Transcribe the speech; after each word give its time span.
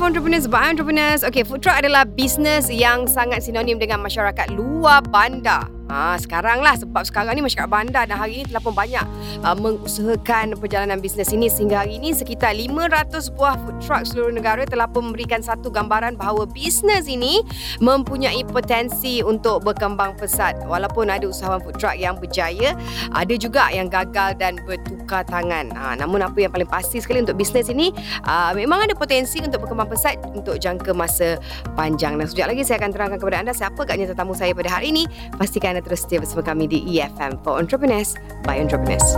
for 0.00 0.08
entrepreneurs 0.08 0.48
by 0.48 0.72
entrepreneurs. 0.72 1.20
Okay, 1.20 1.44
food 1.44 1.60
truck 1.60 1.76
adalah 1.76 2.08
bisnes 2.08 2.72
yang 2.72 3.04
sangat 3.04 3.44
sinonim 3.44 3.76
dengan 3.76 4.00
masyarakat 4.00 4.48
luar 4.56 5.04
bandar. 5.04 5.79
Ha, 5.90 6.14
sekarang 6.22 6.62
lah 6.62 6.78
sebab 6.78 7.02
sekarang 7.02 7.34
ni 7.34 7.42
masyarakat 7.42 7.66
bandar 7.66 8.06
dan 8.06 8.14
hari 8.14 8.38
ini 8.40 8.44
telah 8.46 8.62
pun 8.62 8.70
banyak 8.78 9.02
uh, 9.42 9.58
mengusahakan 9.58 10.54
perjalanan 10.54 11.02
bisnes 11.02 11.34
ini 11.34 11.50
sehingga 11.50 11.82
hari 11.82 11.98
ini 11.98 12.14
sekitar 12.14 12.54
500 12.54 13.10
buah 13.34 13.58
food 13.58 13.76
truck 13.82 14.06
seluruh 14.06 14.30
negara 14.30 14.62
telah 14.62 14.86
pun 14.86 15.10
memberikan 15.10 15.42
satu 15.42 15.66
gambaran 15.66 16.14
bahawa 16.14 16.46
bisnes 16.46 17.10
ini 17.10 17.42
mempunyai 17.82 18.38
potensi 18.46 19.18
untuk 19.18 19.66
berkembang 19.66 20.14
pesat. 20.14 20.62
Walaupun 20.62 21.10
ada 21.10 21.26
usahawan 21.26 21.58
food 21.58 21.74
truck 21.82 21.98
yang 21.98 22.14
berjaya, 22.14 22.78
ada 23.10 23.34
juga 23.34 23.66
yang 23.74 23.90
gagal 23.90 24.38
dan 24.38 24.62
bertukar 24.62 25.26
tangan. 25.26 25.74
Ha, 25.74 25.98
namun 25.98 26.22
apa 26.22 26.38
yang 26.38 26.54
paling 26.54 26.70
pasti 26.70 27.02
sekali 27.02 27.26
untuk 27.26 27.34
bisnes 27.34 27.66
ini 27.66 27.90
uh, 28.30 28.54
memang 28.54 28.86
ada 28.86 28.94
potensi 28.94 29.42
untuk 29.42 29.66
berkembang 29.66 29.90
pesat 29.90 30.22
untuk 30.30 30.54
jangka 30.54 30.94
masa 30.94 31.34
panjang. 31.74 32.14
Dan 32.14 32.30
sekejap 32.30 32.46
lagi 32.54 32.62
saya 32.62 32.78
akan 32.78 32.90
terangkan 32.94 33.18
kepada 33.18 33.36
anda 33.42 33.50
siapa 33.50 33.82
agaknya 33.82 34.06
tetamu 34.14 34.38
saya 34.38 34.54
pada 34.54 34.70
hari 34.78 34.94
ini. 34.94 35.10
Pastikan 35.34 35.79
anda 35.80 35.96
terus 35.96 36.04
setia 36.04 36.20
bersama 36.20 36.44
kami 36.44 36.68
di 36.68 36.84
EFM 36.92 37.40
for 37.40 37.56
Entrepreneurs 37.56 38.12
by 38.44 38.60
Entrepreneurs. 38.60 39.16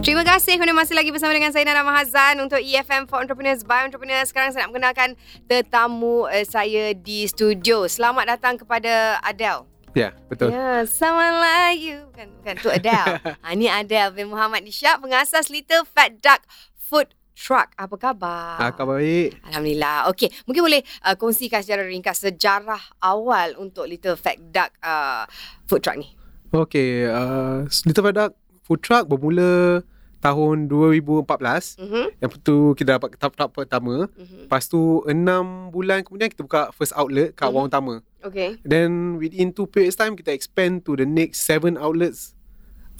Terima 0.00 0.24
kasih 0.24 0.56
kerana 0.56 0.72
masih 0.72 0.96
lagi 0.96 1.12
bersama 1.12 1.36
dengan 1.36 1.52
saya 1.52 1.68
Nana 1.68 1.84
Mahazan 1.84 2.40
untuk 2.40 2.56
EFM 2.56 3.04
for 3.04 3.20
Entrepreneurs 3.20 3.60
by 3.68 3.84
Entrepreneurs. 3.84 4.32
Sekarang 4.32 4.56
saya 4.56 4.64
nak 4.64 4.72
mengenalkan 4.72 5.12
tetamu 5.44 6.24
uh, 6.24 6.44
saya 6.48 6.96
di 6.96 7.28
studio. 7.28 7.84
Selamat 7.92 8.40
datang 8.40 8.56
kepada 8.56 9.20
Adele. 9.20 9.68
Ya, 9.92 10.16
betul. 10.32 10.56
Ya, 10.56 10.88
someone 10.88 11.36
like 11.36 11.84
you. 11.84 12.08
Bukan, 12.16 12.32
bukan. 12.40 12.54
Tu 12.64 12.68
Adele. 12.72 13.20
ha, 13.44 13.52
ni 13.52 13.68
Adele 13.68 14.16
bin 14.16 14.32
Muhammad 14.32 14.64
Nisyak, 14.64 15.04
pengasas 15.04 15.52
Little 15.52 15.84
Fat 15.84 16.16
Duck 16.24 16.48
Food 16.80 17.12
Truck. 17.32 17.72
Apa 17.74 17.94
khabar? 17.96 18.60
Ah, 18.60 18.70
khabar 18.70 19.00
baik. 19.00 19.40
Alhamdulillah. 19.48 20.08
Okey, 20.12 20.28
mungkin 20.44 20.62
boleh 20.62 20.80
uh, 21.02 21.16
kongsikan 21.16 21.64
secara 21.64 21.82
ringkas 21.82 22.20
sejarah 22.20 22.80
awal 23.00 23.56
untuk 23.56 23.88
Little 23.88 24.14
Fat 24.14 24.36
Duck 24.50 24.70
uh, 24.80 25.24
Food 25.64 25.80
Truck 25.80 25.96
ni. 25.96 26.12
Okey, 26.52 27.08
uh, 27.08 27.64
Little 27.82 28.04
Fat 28.04 28.14
Duck 28.14 28.32
Food 28.62 28.80
Truck 28.80 29.08
bermula 29.08 29.80
tahun 30.20 30.70
2014. 30.70 31.82
Mhm. 31.82 32.04
Yang 32.22 32.30
tu 32.40 32.56
kita 32.76 32.94
dapat 32.94 33.18
tahap, 33.18 33.34
tahap 33.34 33.50
pertama. 33.50 34.06
Mhm. 34.14 34.46
Lepas 34.46 34.70
tu 34.70 35.02
6 35.02 35.72
bulan 35.74 36.06
kemudian 36.06 36.30
kita 36.30 36.46
buka 36.46 36.70
first 36.70 36.94
outlet 36.94 37.34
kat 37.34 37.50
Mhm. 37.50 37.54
Wang 37.56 37.66
Utama. 37.66 37.94
Okey. 38.22 38.62
Then 38.62 39.18
within 39.18 39.50
2 39.50 39.66
periods 39.66 39.98
time 39.98 40.14
kita 40.14 40.30
expand 40.30 40.86
to 40.86 40.94
the 40.94 41.02
next 41.02 41.42
7 41.42 41.74
outlets 41.74 42.38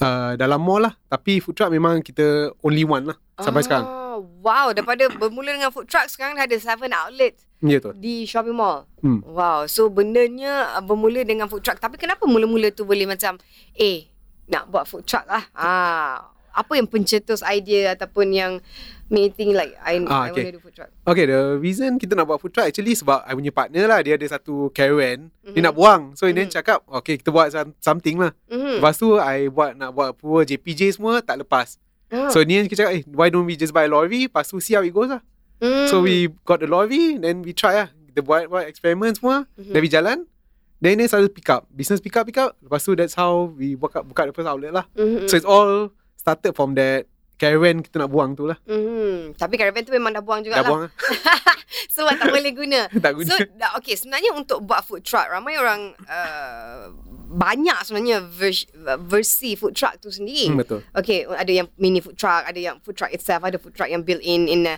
uh, 0.03 0.35
dalam 0.35 0.59
mall 0.59 0.83
lah. 0.83 0.99
Tapi 1.07 1.39
food 1.39 1.55
truck 1.55 1.71
memang 1.71 2.03
kita 2.03 2.51
only 2.59 2.83
one 2.83 3.07
lah 3.07 3.17
sampai 3.39 3.63
Ah, 3.63 3.67
sekarang. 3.71 3.87
Wow, 4.19 4.73
daripada 4.73 5.09
bermula 5.09 5.53
dengan 5.53 5.71
food 5.71 5.87
truck 5.87 6.07
sekarang 6.07 6.35
dah 6.35 6.45
ada 6.45 6.57
7 6.57 6.89
outlet 6.89 7.35
Ya 7.61 7.79
tu. 7.79 7.95
di 7.95 8.25
shopping 8.25 8.53
mall. 8.53 8.85
Hmm. 8.99 9.23
Wow, 9.23 9.65
so 9.65 9.87
bendanya 9.87 10.75
uh, 10.75 10.83
bermula 10.83 11.23
dengan 11.23 11.47
food 11.47 11.61
truck. 11.61 11.79
Tapi 11.79 11.97
kenapa 11.97 12.25
mula-mula 12.25 12.69
tu 12.69 12.83
boleh 12.83 13.07
macam, 13.07 13.39
eh, 13.73 14.11
nak 14.47 14.69
buat 14.69 14.85
food 14.85 15.03
truck 15.03 15.25
lah. 15.25 15.47
Ah, 15.53 16.29
apa 16.53 16.73
yang 16.75 16.85
pencetus 16.85 17.41
idea 17.41 17.97
ataupun 17.97 18.29
yang 18.29 18.53
think 19.31 19.53
like, 19.53 19.77
I, 19.79 20.01
Ah, 20.05 20.29
I 20.29 20.33
okay. 20.33 20.43
want 20.43 20.49
to 20.49 20.53
do 20.53 20.61
food 20.61 20.75
truck? 20.75 20.91
Okay, 21.05 21.25
the 21.25 21.57
reason 21.57 21.97
kita 21.97 22.13
nak 22.13 22.25
buat 22.25 22.41
food 22.41 22.51
truck 22.51 22.65
actually 22.65 22.93
sebab 22.93 23.23
I 23.23 23.33
punya 23.33 23.53
partner 23.53 23.85
lah. 23.85 24.01
Dia 24.01 24.17
ada 24.17 24.25
satu 24.27 24.73
caravan. 24.73 25.29
Mhm. 25.45 25.53
Dia 25.53 25.63
nak 25.63 25.75
buang. 25.75 26.03
So, 26.13 26.25
mm 26.25 26.33
Mhm. 26.33 26.37
then 26.39 26.49
cakap, 26.51 26.81
okay 26.89 27.17
kita 27.17 27.29
buat 27.29 27.53
some- 27.53 27.77
something 27.79 28.17
lah. 28.17 28.33
Mm-hmm. 28.49 28.81
Lepas 28.81 28.97
tu 28.97 29.17
I 29.17 29.47
buat 29.47 29.77
nak 29.77 29.93
buat 29.93 30.13
apa 30.13 30.29
JPJ 30.43 30.97
semua 30.97 31.21
tak 31.21 31.41
lepas. 31.41 31.77
Ah. 32.13 32.29
So 32.29 32.45
ni 32.45 32.61
kita 32.63 32.85
cakap 32.85 32.93
eh 32.93 33.03
why 33.09 33.27
don't 33.27 33.43
we 33.43 33.57
just 33.57 33.73
buy 33.73 33.85
a 33.85 33.91
lorry 33.91 34.29
lepas 34.29 34.45
tu 34.45 34.61
see 34.61 34.77
how 34.77 34.85
it 34.85 34.93
goes 34.93 35.09
lah. 35.09 35.25
mm. 35.59 35.89
So 35.89 35.99
we 35.99 36.29
got 36.45 36.61
the 36.61 36.69
lorry 36.69 37.17
then 37.17 37.41
we 37.41 37.51
try 37.51 37.75
lah. 37.75 37.89
Kita 38.07 38.21
buat 38.21 38.47
buat 38.47 38.69
eksperimen 38.69 39.17
semua 39.17 39.49
Mhm. 39.57 39.73
then 39.73 39.81
we 39.81 39.89
jalan. 39.89 40.19
Then 40.79 40.99
ni 40.99 41.07
selalu 41.07 41.31
pick 41.31 41.49
up. 41.49 41.65
Business 41.69 41.99
pick 41.99 42.13
up 42.13 42.27
pick 42.27 42.37
up. 42.37 42.59
Lepas 42.59 42.83
tu 42.83 42.93
that's 42.93 43.15
how 43.15 43.49
we 43.49 43.73
buka 43.73 44.03
buka 44.03 44.27
the 44.27 44.33
first 44.33 44.47
outlet 44.47 44.71
lah. 44.71 44.85
Mhm. 44.93 45.25
So 45.27 45.35
it's 45.35 45.47
all 45.47 45.89
started 46.15 46.53
from 46.53 46.77
that 46.77 47.09
caravan 47.35 47.81
kita 47.81 47.99
nak 47.99 48.11
buang 48.11 48.35
tu 48.35 48.45
lah. 48.45 48.61
Mhm. 48.65 49.35
Tapi 49.35 49.55
caravan 49.57 49.83
tu 49.83 49.91
memang 49.91 50.13
dah 50.13 50.21
buang 50.21 50.43
juga 50.43 50.59
Dah 50.59 50.63
lah. 50.63 50.69
buang 50.69 50.83
lah. 50.85 50.93
Sebab 51.95 52.13
tak 52.15 52.29
boleh 52.31 52.53
guna. 52.53 52.81
tak 53.05 53.13
guna. 53.15 53.27
So, 53.27 53.35
dah, 53.57 53.73
okay, 53.75 53.97
sebenarnya 53.97 54.31
untuk 54.33 54.61
buat 54.61 54.83
food 54.83 55.03
truck, 55.03 55.25
ramai 55.25 55.57
orang 55.57 55.97
uh, 56.05 56.93
banyak 57.33 57.79
sebenarnya 57.83 58.21
vers- 58.23 58.69
versi 59.01 59.57
food 59.57 59.73
truck 59.73 59.97
tu 59.99 60.13
sendiri. 60.13 60.53
Hmm, 60.53 60.61
betul. 60.61 60.85
Okay, 60.93 61.25
ada 61.25 61.49
yang 61.49 61.67
mini 61.75 61.99
food 61.99 62.15
truck, 62.15 62.45
ada 62.45 62.57
yang 62.57 62.77
food 62.79 62.93
truck 62.93 63.09
itself, 63.09 63.41
ada 63.43 63.57
food 63.57 63.73
truck 63.73 63.89
yang 63.89 64.05
built 64.05 64.21
in 64.21 64.45
in 64.47 64.69
uh, 64.69 64.77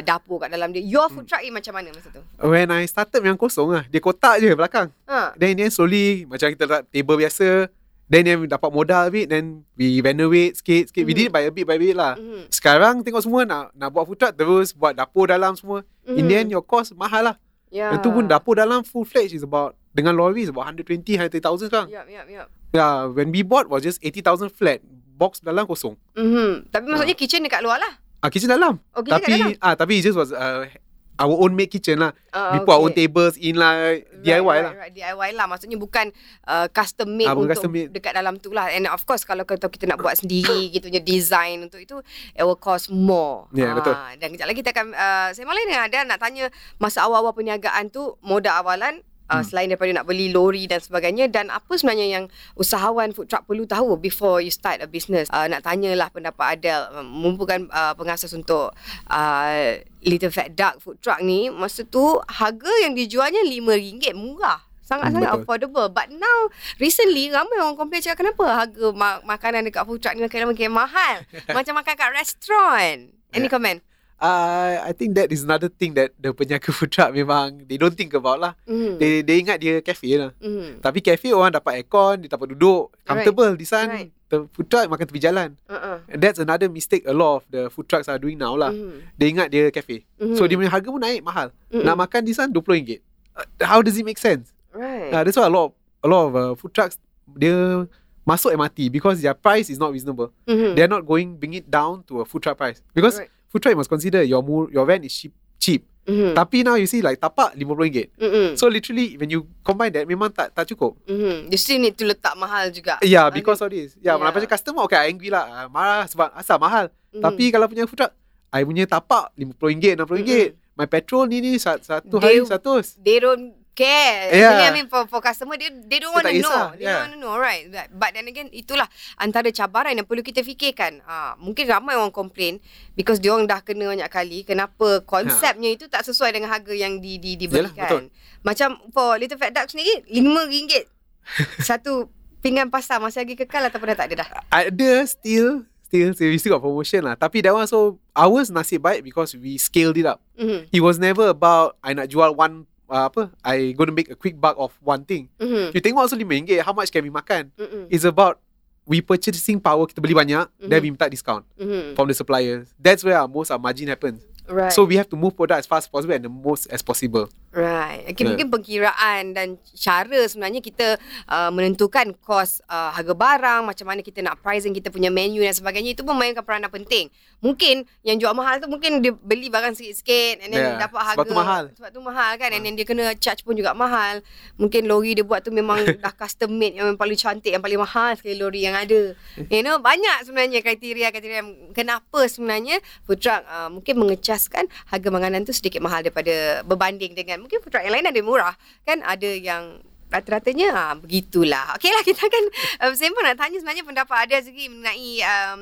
dapur 0.00 0.38
kat 0.38 0.48
dalam 0.48 0.70
dia. 0.70 0.80
Your 0.80 1.10
food 1.10 1.26
truck 1.26 1.42
ni 1.42 1.50
macam 1.50 1.74
mana 1.74 1.90
masa 1.90 2.08
tu? 2.08 2.22
When 2.38 2.70
I 2.70 2.86
started 2.86 3.18
memang 3.20 3.36
kosong 3.36 3.68
lah. 3.68 3.84
Dia 3.86 3.98
kotak 3.98 4.38
je 4.38 4.54
belakang. 4.54 4.94
Ha. 5.04 5.34
Then 5.34 5.58
then 5.58 5.68
slowly 5.68 6.24
macam 6.24 6.46
kita 6.48 6.64
letak 6.64 6.82
table 6.88 7.18
biasa. 7.18 7.66
Then 8.06 8.22
then 8.22 8.46
dapat 8.46 8.70
modal 8.70 9.02
a 9.02 9.10
bit 9.10 9.26
Then 9.26 9.66
we 9.74 9.98
renovate 9.98 10.54
sikit 10.54 10.94
sikit. 10.94 11.02
We 11.02 11.10
Mhm. 11.10 11.18
did 11.18 11.26
it 11.26 11.32
by 11.34 11.42
a 11.42 11.50
bit 11.50 11.66
by 11.66 11.74
a 11.74 11.82
bit 11.82 11.98
lah. 11.98 12.14
Mhm. 12.14 12.46
Sekarang 12.48 13.02
tengok 13.02 13.18
semua 13.20 13.42
nak 13.42 13.74
nak 13.74 13.90
buat 13.90 14.06
food 14.06 14.14
truck 14.16 14.30
terus 14.32 14.70
buat 14.70 14.94
dapur 14.94 15.26
dalam 15.26 15.58
semua. 15.58 15.82
Mm. 16.06 16.14
In 16.14 16.24
the 16.24 16.34
end 16.38 16.48
your 16.54 16.62
cost 16.62 16.94
mahal 16.94 17.34
lah. 17.34 17.36
Yeah. 17.66 17.98
Itu 17.98 18.14
pun 18.14 18.30
dapur 18.30 18.54
dalam 18.54 18.86
full 18.86 19.02
fledged 19.02 19.34
is 19.34 19.42
about 19.42 19.74
dengan 19.96 20.12
lorry 20.12 20.44
is 20.44 20.52
about 20.52 20.68
120 20.68 21.16
130,000 21.32 21.72
sekarang. 21.72 21.88
Yap, 21.88 22.04
yap, 22.12 22.28
yap. 22.28 22.46
Yeah, 22.76 23.08
when 23.08 23.32
we 23.32 23.40
bought 23.40 23.72
was 23.72 23.80
just 23.80 24.04
80,000 24.04 24.52
flat. 24.52 24.84
Box 25.16 25.40
dalam 25.40 25.64
kosong. 25.64 25.96
Mhm. 26.12 26.68
Tapi 26.68 26.84
maksudnya 26.92 27.16
kitchen 27.16 27.40
dekat 27.40 27.64
luar 27.64 27.80
lah. 27.80 27.88
Ah 28.20 28.28
kitchen 28.28 28.52
dalam. 28.52 28.76
Oh, 28.92 29.00
kitchen 29.00 29.16
tapi 29.16 29.32
dalam. 29.32 29.64
ah 29.64 29.72
tapi 29.72 29.96
it 29.96 30.04
just 30.04 30.12
was 30.12 30.28
uh, 30.28 30.68
our 31.16 31.32
own 31.40 31.56
made 31.56 31.72
kitchen 31.72 31.96
lah. 32.04 32.12
Ah, 32.36 32.52
we 32.52 32.60
put 32.60 32.76
our 32.76 32.84
own 32.84 32.92
okay. 32.92 33.08
tables 33.08 33.40
in 33.40 33.56
lah 33.56 33.96
DIY 34.20 34.44
right, 34.44 34.44
lah. 34.44 34.72
Right, 34.76 34.82
right. 34.84 34.92
DIY 34.92 35.30
lah. 35.32 35.46
Maksudnya 35.48 35.80
bukan 35.80 36.12
uh, 36.44 36.68
custom 36.68 37.16
made 37.16 37.32
bukan 37.32 37.48
untuk 37.48 37.56
custom 37.56 37.72
made. 37.72 37.88
dekat 37.96 38.12
dalam 38.12 38.36
tu 38.36 38.52
lah. 38.52 38.68
And 38.68 38.84
of 38.92 39.08
course 39.08 39.24
kalau 39.24 39.48
kita, 39.48 39.72
kita 39.72 39.88
nak 39.88 40.04
buat 40.04 40.20
sendiri 40.20 40.68
gitu 40.76 40.92
punya 40.92 41.00
design 41.00 41.64
untuk 41.64 41.80
itu 41.80 41.96
it 42.36 42.44
will 42.44 42.60
cost 42.60 42.92
more. 42.92 43.48
Ya, 43.56 43.72
betul. 43.72 43.96
Dan 44.20 44.36
kejap 44.36 44.46
lagi 44.52 44.58
kita 44.60 44.70
akan 44.76 44.86
uh, 44.92 45.28
saya 45.32 45.44
malah 45.48 45.64
dengan 45.64 45.82
ada 45.88 45.98
nak 46.04 46.20
tanya 46.20 46.52
masa 46.76 47.08
awal-awal 47.08 47.32
perniagaan 47.32 47.88
tu 47.88 48.20
modal 48.20 48.52
awalan 48.60 49.00
Uh, 49.26 49.34
Hmm. 49.36 49.42
Selain 49.44 49.66
daripada 49.66 49.90
nak 49.92 50.06
beli 50.06 50.30
lori 50.30 50.64
dan 50.64 50.78
sebagainya 50.78 51.26
Dan 51.26 51.50
apa 51.50 51.66
sebenarnya 51.72 52.06
yang 52.08 52.24
Usahawan 52.54 53.10
food 53.10 53.26
truck 53.26 53.42
perlu 53.42 53.64
tahu 53.64 53.94
Before 53.96 54.38
you 54.38 54.48
start 54.48 54.78
a 54.78 54.86
business 54.86 55.26
uh, 55.28 55.44
Nak 55.44 55.60
tanyalah 55.60 56.08
pendapat 56.08 56.56
Adele 56.56 56.94
um, 56.94 57.02
Merupakan 57.02 57.66
uh, 57.66 57.90
pengasas 57.92 58.30
untuk 58.30 58.70
uh, 59.04 59.62
Little 60.00 60.30
Fat 60.30 60.52
Duck 60.52 60.78
food 60.78 60.98
truck 61.00 61.18
ni 61.20 61.48
Masa 61.48 61.82
tu 61.82 62.06
Harga 62.24 62.70
yang 62.80 62.94
dijualnya 62.94 63.42
RM5 63.42 63.74
Murah 64.12 64.62
Sangat-sangat 64.80 65.26
Hmm, 65.26 65.34
betul. 65.36 65.42
affordable 65.42 65.88
But 65.90 66.08
now 66.12 66.46
Recently 66.76 67.26
Ramai 67.28 67.58
orang 67.58 67.74
complain 67.74 67.98
cakap 68.00 68.22
Kenapa 68.22 68.44
harga 68.46 68.86
ma- 68.92 69.18
makanan 69.20 69.66
dekat 69.66 69.82
food 69.82 69.98
truck 69.98 70.14
ni 70.14 70.22
Makin 70.22 70.46
makin 70.46 70.70
mahal 70.70 71.26
Macam 71.50 71.74
makan 71.74 71.94
kat 71.94 72.10
restoran 72.14 72.96
Any 73.28 73.42
Yeah. 73.42 73.50
comment? 73.50 73.78
Uh, 74.16 74.80
I 74.80 74.96
think 74.96 75.12
that 75.12 75.28
is 75.28 75.44
another 75.44 75.68
thing 75.68 75.92
that 75.92 76.16
the 76.16 76.32
penjaga 76.32 76.72
food 76.72 76.88
truck 76.88 77.12
memang 77.12 77.68
they 77.68 77.76
don't 77.76 77.92
think 77.92 78.16
about 78.16 78.40
lah. 78.40 78.56
Mm. 78.64 78.96
They 78.96 79.20
they 79.20 79.44
ingat 79.44 79.60
dia 79.60 79.84
cafe 79.84 80.16
lah. 80.16 80.32
Mm. 80.40 80.80
Tapi 80.80 81.04
cafe 81.04 81.36
orang 81.36 81.52
dapat 81.52 81.84
aircon, 81.84 82.24
dia 82.24 82.32
dapat 82.32 82.56
duduk 82.56 82.96
comfortable. 83.04 83.52
Di 83.52 83.68
sana 83.68 83.92
Right. 83.92 84.10
the 84.32 84.48
food 84.56 84.72
truck 84.72 84.88
makan 84.88 85.04
tepi 85.04 85.20
jalan. 85.20 85.52
Uh-uh. 85.68 86.00
And 86.08 86.18
that's 86.24 86.40
another 86.40 86.72
mistake 86.72 87.04
a 87.04 87.12
lot 87.12 87.38
of 87.38 87.42
the 87.52 87.68
food 87.68 87.92
trucks 87.92 88.08
are 88.08 88.16
doing 88.16 88.40
now 88.40 88.56
lah. 88.56 88.72
Mm. 88.72 89.04
Dia 89.20 89.26
ingat 89.28 89.48
dia 89.52 89.68
cafe. 89.68 90.08
Mhm. 90.16 90.32
So 90.32 90.48
dia 90.48 90.56
punya 90.56 90.72
harga 90.72 90.88
pun 90.88 91.04
naik 91.04 91.20
mahal. 91.20 91.52
Mm-mm. 91.68 91.84
Nak 91.84 91.96
makan 92.08 92.24
di 92.24 92.32
sana 92.32 92.48
RM20. 92.48 93.04
Uh, 93.36 93.44
how 93.68 93.84
does 93.84 94.00
it 94.00 94.04
make 94.08 94.16
sense? 94.16 94.48
Right. 94.72 95.12
Uh, 95.12 95.28
that's 95.28 95.36
why 95.36 95.44
a 95.44 95.52
lot 95.52 95.68
of, 95.68 95.72
a 96.00 96.08
lot 96.08 96.22
of 96.24 96.32
uh, 96.32 96.52
food 96.56 96.72
trucks 96.72 96.96
dia 97.36 97.84
masuk 98.24 98.56
MRT 98.56 98.88
because 98.88 99.20
their 99.20 99.36
price 99.36 99.68
is 99.68 99.76
not 99.76 99.92
reasonable. 99.92 100.32
Mhm. 100.48 100.72
They're 100.72 100.88
not 100.88 101.04
going 101.04 101.36
bring 101.36 101.52
it 101.52 101.68
down 101.68 102.00
to 102.08 102.20
a 102.20 102.24
food 102.24 102.40
truck 102.40 102.56
price 102.56 102.80
because 102.96 103.20
Right. 103.20 103.30
Food 103.46 103.60
truck 103.60 103.72
you 103.72 103.80
must 103.80 103.88
consider 103.88 104.22
your 104.22 104.40
mo- 104.40 104.68
your 104.68 104.82
rent 104.82 105.02
is 105.02 105.12
cheap 105.12 105.32
cheap. 105.56 105.82
Mhm. 106.06 106.38
Tapi 106.38 106.62
now 106.62 106.78
you 106.78 106.86
see 106.86 107.02
like 107.02 107.18
tapak 107.18 107.58
RM50. 107.58 108.14
Mm-mm. 108.14 108.48
So 108.54 108.70
literally 108.70 109.18
when 109.18 109.26
you 109.26 109.50
combine 109.60 109.90
that 109.90 110.06
memang 110.06 110.30
tak 110.30 110.54
tak 110.54 110.70
cukup. 110.70 110.94
Mm-hmm. 111.04 111.50
You 111.50 111.58
still 111.58 111.82
need 111.82 111.98
to 111.98 112.06
letak 112.06 112.38
mahal 112.38 112.70
juga. 112.70 113.02
Yeah, 113.02 113.26
because 113.28 113.58
of 113.58 113.74
this. 113.74 113.98
Yeah. 113.98 114.14
Yeah, 114.14 114.22
macam 114.22 114.46
customer 114.46 114.86
okay 114.86 115.10
angry 115.10 115.34
lah. 115.34 115.44
Uh, 115.44 115.66
marah 115.66 116.06
sebab 116.06 116.30
asal 116.30 116.62
mahal. 116.62 116.94
Mhm. 117.10 117.22
Tapi 117.22 117.44
kalau 117.50 117.66
punya 117.66 117.84
food 117.84 117.98
truck 117.98 118.14
I 118.54 118.62
punya 118.62 118.86
tapak 118.86 119.34
RM50, 119.34 119.98
RM60. 119.98 120.32
My 120.78 120.86
petrol 120.86 121.26
ni 121.26 121.42
ni 121.42 121.58
sat- 121.58 121.82
satu 121.82 122.22
hari 122.22 122.38
satu. 122.46 122.78
they 123.02 123.18
don't 123.18 123.56
care. 123.76 124.32
Yeah. 124.32 124.66
I 124.66 124.72
mean 124.72 124.88
for 124.88 125.04
for 125.04 125.20
customer 125.20 125.60
they 125.60 125.68
they 125.68 126.00
don't 126.00 126.16
Dia 126.16 126.24
want 126.24 126.26
to 126.32 126.40
know. 126.40 126.60
They 126.72 126.88
yeah. 126.88 127.04
don't 127.04 127.04
want 127.04 127.14
to 127.14 127.20
know, 127.20 127.34
right? 127.36 127.68
But, 127.68 127.86
but 127.92 128.10
then 128.16 128.24
again 128.26 128.48
itulah 128.50 128.88
antara 129.20 129.52
cabaran 129.52 129.92
yang 129.92 130.08
perlu 130.08 130.24
kita 130.24 130.40
fikirkan. 130.40 131.04
Ah, 131.04 131.36
mungkin 131.36 131.68
ramai 131.68 131.94
orang 131.94 132.10
komplain 132.10 132.64
because 132.96 133.20
dia 133.20 133.36
orang 133.36 133.44
dah 133.44 133.60
kena 133.60 133.92
banyak 133.92 134.08
kali 134.08 134.48
kenapa 134.48 135.04
konsepnya 135.04 135.68
itu 135.76 135.86
tak 135.92 136.08
sesuai 136.08 136.32
dengan 136.32 136.48
harga 136.48 136.72
yang 136.72 136.96
di 136.98 137.20
di 137.20 137.36
Yalah, 137.36 137.68
betul. 137.70 137.76
diberikan. 137.76 138.02
Macam 138.40 138.68
for 138.96 139.20
Little 139.20 139.36
Fat 139.36 139.52
Duck 139.52 139.68
sendiri 139.68 140.00
RM5 140.08 140.88
satu 141.68 142.08
pinggan 142.40 142.72
pasar 142.72 143.02
masih 143.02 143.26
lagi 143.26 143.34
kekal 143.36 143.68
ataupun 143.68 143.92
dah 143.92 143.98
tak 143.98 144.08
ada 144.14 144.24
dah? 144.24 144.28
Ada 144.48 145.04
still 145.04 145.68
Still, 145.86 146.18
still 146.18 146.30
We 146.34 146.38
still 146.42 146.58
got 146.58 146.66
promotion 146.66 147.06
lah 147.06 147.14
Tapi 147.14 147.46
that 147.46 147.54
one 147.54 147.66
so 147.70 148.02
Ours 148.10 148.50
nasib 148.50 148.82
baik 148.82 149.06
Because 149.06 149.38
we 149.38 149.54
scaled 149.54 149.94
it 149.94 150.06
up 150.06 150.18
Mhm. 150.34 150.66
It 150.74 150.82
was 150.82 150.98
never 150.98 151.30
about 151.30 151.78
I 151.80 151.94
nak 151.94 152.10
jual 152.10 152.34
one 152.34 152.66
uh, 152.88 153.06
Apa 153.06 153.30
I 153.42 153.72
gonna 153.72 153.92
make 153.92 154.10
a 154.10 154.16
quick 154.18 154.38
buck 154.38 154.56
Of 154.58 154.74
one 154.82 155.04
thing 155.04 155.28
Mhm. 155.38 155.74
You 155.74 155.80
tengok 155.82 156.02
also 156.06 156.16
RM5 156.16 156.62
How 156.62 156.72
much 156.72 156.90
can 156.90 157.02
we 157.02 157.10
makan 157.10 157.50
Mhm. 157.56 157.90
It's 157.90 158.04
about 158.06 158.38
We 158.86 159.02
purchasing 159.02 159.58
power 159.58 159.82
Kita 159.90 159.98
beli 159.98 160.14
banyak 160.14 160.46
Then 160.62 160.78
Mhm. 160.78 160.82
we 160.82 160.88
minta 160.94 161.10
discount 161.10 161.42
Mhm. 161.58 161.98
From 161.98 162.06
the 162.06 162.14
suppliers 162.14 162.70
That's 162.78 163.02
where 163.02 163.18
our 163.18 163.26
most 163.26 163.50
our 163.50 163.58
margin 163.58 163.90
happens 163.90 164.22
Right. 164.46 164.70
So 164.70 164.86
we 164.86 164.94
have 164.94 165.10
to 165.10 165.18
move 165.18 165.34
product 165.34 165.58
As 165.58 165.66
fast 165.66 165.86
as 165.86 165.90
possible 165.90 166.14
And 166.14 166.22
the 166.22 166.30
most 166.30 166.70
as 166.70 166.78
possible 166.82 167.26
Right. 167.56 168.04
Okay, 168.12 168.20
Yeah. 168.20 168.36
mungkin 168.36 168.52
pengkiraan 168.52 169.32
dan 169.32 169.56
cara 169.72 170.28
sebenarnya 170.28 170.60
kita 170.60 171.00
uh, 171.24 171.48
menentukan 171.48 172.12
kos 172.20 172.60
uh, 172.68 172.92
harga 172.92 173.16
barang, 173.16 173.64
macam 173.64 173.86
mana 173.88 174.04
kita 174.04 174.20
nak 174.20 174.44
pricing 174.44 174.76
kita 174.76 174.92
punya 174.92 175.08
menu 175.08 175.40
dan 175.40 175.56
sebagainya 175.56 175.96
itu 175.96 176.04
memainkan 176.04 176.44
peranan 176.44 176.68
penting. 176.68 177.08
Mungkin 177.40 177.88
yang 178.04 178.20
jual 178.20 178.36
mahal 178.36 178.60
tu 178.60 178.68
mungkin 178.68 179.00
dia 179.00 179.16
beli 179.16 179.48
barang 179.48 179.72
sikit-sikit 179.72 180.44
and 180.44 180.52
then 180.52 180.60
Yeah, 180.66 180.84
dapat 180.84 181.00
harga 181.00 181.16
sebab 181.16 181.32
tu 181.32 181.36
mahal. 181.36 181.64
Sebab 181.80 181.90
tu 181.96 182.00
mahal 182.04 182.32
kan 182.36 182.48
and 182.52 182.60
then 182.60 182.76
dia 182.76 182.84
kena 182.84 183.16
charge 183.16 183.40
pun 183.40 183.56
juga 183.56 183.72
mahal. 183.72 184.20
Mungkin 184.60 184.84
lori 184.84 185.16
dia 185.16 185.24
buat 185.24 185.40
tu 185.40 185.48
memang 185.48 185.80
dah 186.04 186.12
custom 186.12 186.52
made 186.52 186.76
yang 186.76 186.92
paling 187.00 187.16
cantik 187.16 187.56
yang 187.56 187.64
paling 187.64 187.80
mahal 187.80 188.12
sekali 188.20 188.36
lori 188.36 188.68
yang 188.68 188.76
ada. 188.76 189.16
You 189.48 189.64
know, 189.64 189.80
banyak 189.80 190.28
sebenarnya 190.28 190.60
kriteria-kriteria 190.60 191.72
kenapa 191.72 192.20
sebenarnya 192.28 192.84
food 193.08 193.16
truck 193.24 193.40
uh, 193.48 193.72
mungkin 193.72 193.96
mengecaskan 193.96 194.68
harga 194.92 195.08
makanan 195.08 195.48
tu 195.48 195.56
sedikit 195.56 195.80
mahal 195.80 196.04
daripada 196.04 196.60
berbanding 196.66 197.16
dengan 197.16 197.45
mungkin 197.46 197.62
food 197.62 197.70
truck 197.70 197.86
yang 197.86 197.94
lain 197.94 198.10
ada 198.10 198.20
murah 198.26 198.54
kan 198.82 198.98
ada 199.06 199.30
yang 199.30 199.78
rata-ratanya 200.10 200.68
ha, 200.74 200.84
begitulah. 200.94 201.74
Okey 201.78 201.90
lah 201.90 202.02
kita 202.08 202.26
akan 202.26 202.44
uh, 202.82 202.92
sembang 202.94 203.24
nak 203.26 203.36
tanya 203.38 203.56
sebenarnya 203.58 203.84
pendapat 203.86 204.18
ada 204.26 204.36
segi 204.42 204.70
mengenai 204.70 205.12
um, 205.22 205.60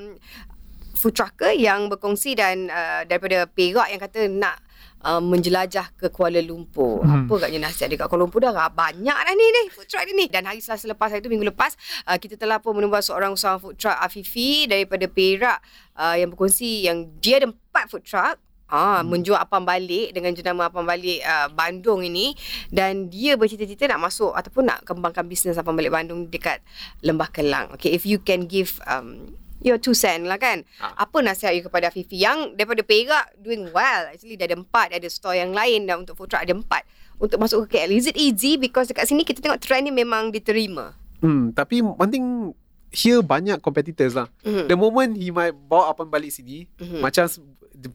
food 0.97 1.13
trucker 1.17 1.53
yang 1.53 1.89
berkongsi 1.93 2.37
dan 2.37 2.69
uh, 2.73 3.05
daripada 3.05 3.45
Perak 3.49 3.93
yang 3.93 4.01
kata 4.01 4.29
nak 4.29 4.57
uh, 5.05 5.21
menjelajah 5.21 5.93
ke 5.97 6.09
Kuala 6.09 6.41
Lumpur. 6.41 7.05
Hmm. 7.05 7.29
Apa 7.29 7.45
agaknya 7.45 7.69
nasihat 7.69 7.93
dia 7.93 8.01
kat 8.01 8.09
Kuala 8.09 8.25
Lumpur 8.25 8.41
dah 8.41 8.53
banyak 8.73 9.17
dah 9.17 9.35
ni 9.37 9.47
ni 9.49 9.63
food 9.73 9.89
truck 9.89 10.05
ni 10.09 10.13
ni. 10.17 10.27
Dan 10.29 10.49
hari 10.49 10.61
Selasa 10.65 10.89
lepas 10.89 11.13
hari 11.13 11.21
tu 11.21 11.33
minggu 11.33 11.45
lepas 11.49 11.77
uh, 12.09 12.17
kita 12.17 12.41
telah 12.41 12.61
pun 12.61 12.77
menumbuh 12.77 13.01
seorang 13.01 13.37
usahawan 13.37 13.61
food 13.61 13.77
truck 13.77 13.97
Afifi 13.97 14.69
daripada 14.69 15.05
Perak 15.09 15.61
uh, 15.97 16.17
yang 16.17 16.33
berkongsi 16.33 16.89
yang 16.89 17.09
dia 17.21 17.41
ada 17.41 17.53
empat 17.53 17.85
food 17.93 18.05
truck 18.05 18.37
Ah, 18.65 19.05
hmm. 19.05 19.13
menjual 19.13 19.37
apam 19.37 19.61
balik 19.63 20.17
dengan 20.17 20.33
jenama 20.33 20.73
apam 20.73 20.89
balik 20.89 21.21
uh, 21.21 21.53
Bandung 21.53 22.01
ini 22.01 22.33
dan 22.73 23.13
dia 23.13 23.37
bercita-cita 23.37 23.85
nak 23.93 24.09
masuk 24.09 24.33
ataupun 24.33 24.65
nak 24.65 24.89
kembangkan 24.89 25.29
bisnes 25.29 25.61
apam 25.61 25.77
balik 25.77 25.93
Bandung 25.93 26.33
dekat 26.33 26.65
Lembah 27.05 27.29
Kelang. 27.29 27.77
Okay, 27.77 27.93
if 27.93 28.09
you 28.09 28.17
can 28.17 28.49
give 28.49 28.81
um, 28.89 29.37
your 29.65 29.81
two 29.81 29.97
cent 29.97 30.29
lah 30.29 30.41
kan. 30.41 30.63
Ah. 30.79 31.09
Apa 31.09 31.25
nasihat 31.25 31.57
you 31.57 31.65
kepada 31.65 31.89
Fifi 31.89 32.21
yang 32.21 32.55
daripada 32.55 32.85
Perak 32.85 33.37
doing 33.41 33.73
well. 33.73 34.13
Actually 34.13 34.37
dia 34.37 34.49
ada 34.49 34.57
empat, 34.61 34.93
dia 34.93 34.99
ada 35.01 35.11
store 35.13 35.41
yang 35.41 35.57
lain 35.57 35.89
dan 35.89 36.05
untuk 36.05 36.17
food 36.21 36.33
truck 36.33 36.45
ada 36.45 36.57
empat. 36.57 36.85
Untuk 37.17 37.41
masuk 37.41 37.67
ke 37.67 37.81
KL. 37.81 37.95
Is 37.97 38.11
it 38.11 38.19
easy? 38.21 38.61
Because 38.61 38.93
dekat 38.93 39.09
sini 39.09 39.25
kita 39.25 39.41
tengok 39.41 39.61
trend 39.61 39.89
ni 39.89 39.93
memang 39.93 40.33
diterima. 40.33 40.93
Hmm, 41.25 41.57
tapi 41.57 41.81
one 41.81 42.11
thing 42.13 42.53
here 42.95 43.21
banyak 43.21 43.59
competitors 43.59 44.15
lah. 44.15 44.31
Mhm. 44.47 44.71
The 44.71 44.77
moment 44.79 45.11
he 45.19 45.29
might 45.29 45.53
bawa 45.53 45.91
apa 45.91 46.07
balik 46.07 46.31
sini, 46.31 46.71
Mhm. 46.79 47.03
macam 47.03 47.27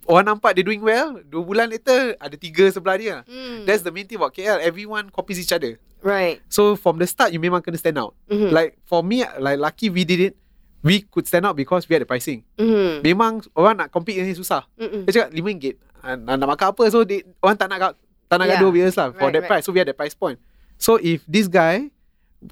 orang 0.06 0.36
nampak 0.36 0.54
dia 0.54 0.62
doing 0.62 0.84
well, 0.84 1.18
dua 1.26 1.42
bulan 1.42 1.66
later 1.72 2.14
ada 2.20 2.36
tiga 2.36 2.68
sebelah 2.70 3.00
dia. 3.00 3.16
Hmm. 3.26 3.66
That's 3.66 3.82
the 3.82 3.90
main 3.90 4.06
thing 4.06 4.20
about 4.20 4.36
KL. 4.36 4.60
Everyone 4.62 5.10
copies 5.10 5.40
each 5.40 5.56
other. 5.56 5.80
right. 6.00 6.40
So 6.48 6.80
from 6.80 6.96
the 6.96 7.04
start, 7.04 7.36
you 7.36 7.44
memang 7.44 7.60
kena 7.60 7.76
stand 7.76 8.00
out. 8.00 8.16
Mhm. 8.32 8.56
Like 8.56 8.80
for 8.88 9.04
me, 9.04 9.24
like 9.40 9.60
lucky 9.60 9.92
we 9.92 10.08
did 10.08 10.32
it. 10.32 10.34
We 10.80 11.04
could 11.04 11.28
stand 11.28 11.44
out 11.44 11.60
because 11.60 11.92
we 11.92 11.96
had 12.00 12.04
the 12.04 12.08
pricing. 12.08 12.48
Mhm. 12.56 13.04
Memang 13.04 13.44
orang 13.52 13.84
nak 13.84 13.92
compete 13.92 14.24
ni 14.24 14.32
susah. 14.32 14.64
Mhm. 14.80 15.04
Dia 15.04 15.12
cakap 15.12 15.30
RM5 15.36 15.76
ah, 16.00 16.16
nak, 16.16 16.36
nak 16.40 16.48
makan 16.56 16.68
apa 16.72 16.84
So 16.88 17.04
they, 17.04 17.28
orang 17.44 17.60
tak 17.60 17.68
nak 17.68 18.00
Tak 18.30 18.38
nak 18.40 18.48
Yeah. 18.48 18.62
gaduh 18.64 18.72
with 18.72 18.88
us 18.88 18.96
lah 18.96 19.12
For 19.12 19.28
Right, 19.28 19.36
that 19.36 19.44
right. 19.44 19.52
price 19.60 19.64
So 19.68 19.74
we 19.76 19.82
had 19.84 19.90
that 19.92 19.98
price 20.00 20.16
point 20.16 20.40
So 20.80 20.96
if 20.96 21.26
this 21.28 21.52
guy 21.52 21.92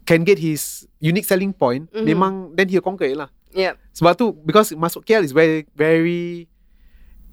Can 0.04 0.24
get 0.24 0.36
his 0.38 0.84
Unique 1.00 1.24
selling 1.24 1.56
point 1.56 1.88
Mhm. 1.95 2.04
Memang 2.04 2.34
Then 2.51 2.68
he'll 2.68 2.84
conquer 2.84 3.07
it 3.07 3.16
lah 3.16 3.31
Yep. 3.56 3.80
Sebab 3.95 4.12
tu 4.19 4.36
Because 4.36 4.75
masuk 4.75 5.07
KL 5.07 5.24
is 5.24 5.31
very 5.31 5.63
Very 5.72 6.51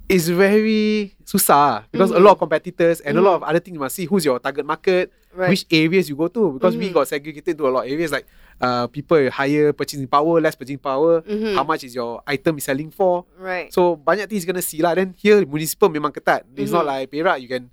Is 0.06 0.28
very 0.30 1.16
Susah 1.24 1.58
lah 1.58 1.80
Because 1.90 2.12
Mhm. 2.12 2.18
a 2.18 2.22
lot 2.22 2.32
of 2.36 2.38
competitors 2.38 3.00
And 3.02 3.18
a 3.18 3.22
lot 3.24 3.40
of 3.40 3.42
Mhm. 3.42 3.48
other 3.50 3.58
things 3.58 3.74
You 3.74 3.82
must 3.82 3.96
see 3.96 4.06
Who's 4.06 4.22
your 4.22 4.38
target 4.38 4.62
market 4.62 5.10
Right. 5.34 5.50
Which 5.50 5.66
areas 5.66 6.06
you 6.06 6.14
go 6.14 6.30
to 6.30 6.54
Because 6.54 6.78
we 6.78 6.92
Mhm. 6.92 6.94
got 6.94 7.10
segregated 7.10 7.58
into 7.58 7.66
a 7.66 7.72
lot 7.74 7.86
of 7.86 7.90
areas 7.90 8.14
Like 8.14 8.28
uh, 8.62 8.86
People 8.86 9.18
higher 9.34 9.74
purchasing 9.74 10.06
power 10.06 10.38
Less 10.38 10.54
purchasing 10.54 10.78
power 10.78 11.26
Mhm. 11.26 11.58
How 11.58 11.66
much 11.66 11.82
is 11.82 11.90
your 11.90 12.22
item 12.22 12.54
is 12.62 12.70
selling 12.70 12.94
for 12.94 13.26
Right. 13.34 13.72
So 13.74 13.98
banyak 13.98 14.30
things 14.30 14.46
gonna 14.46 14.62
see 14.62 14.78
lah. 14.78 14.94
Then 14.94 15.10
here 15.18 15.42
municipal 15.42 15.90
memang 15.90 16.14
ketat. 16.14 16.46
It's 16.54 16.70
Mhm. 16.70 16.78
not 16.78 16.86
like 16.86 17.10
Perak 17.10 17.42
you 17.42 17.50
can 17.50 17.66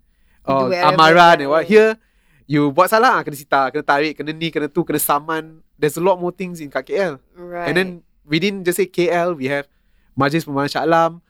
uh, 0.49 0.65
you 0.65 0.73
and 0.73 1.45
what. 1.53 1.69
Here 1.69 2.01
you 2.47 2.71
buat 2.71 2.89
salah 2.89 3.19
ah, 3.19 3.21
kena 3.21 3.37
sita, 3.37 3.69
kena 3.69 3.83
tarik, 3.85 4.17
kena 4.17 4.31
ni, 4.31 4.49
kena 4.49 4.71
tu, 4.71 4.81
kena 4.81 5.01
saman. 5.01 5.61
There's 5.77 5.97
a 5.97 6.03
lot 6.03 6.21
more 6.21 6.33
things 6.33 6.61
in 6.61 6.69
kat 6.69 6.89
KL. 6.89 7.17
Right. 7.33 7.67
And 7.69 7.73
then 7.77 7.87
within 8.25 8.61
just 8.61 8.77
say 8.77 8.85
KL 8.85 9.33
we 9.37 9.49
have 9.49 9.65
Majlis 10.13 10.45
Pembangunan 10.45 10.71
Shah 10.71 10.85
Alam, 10.85 11.21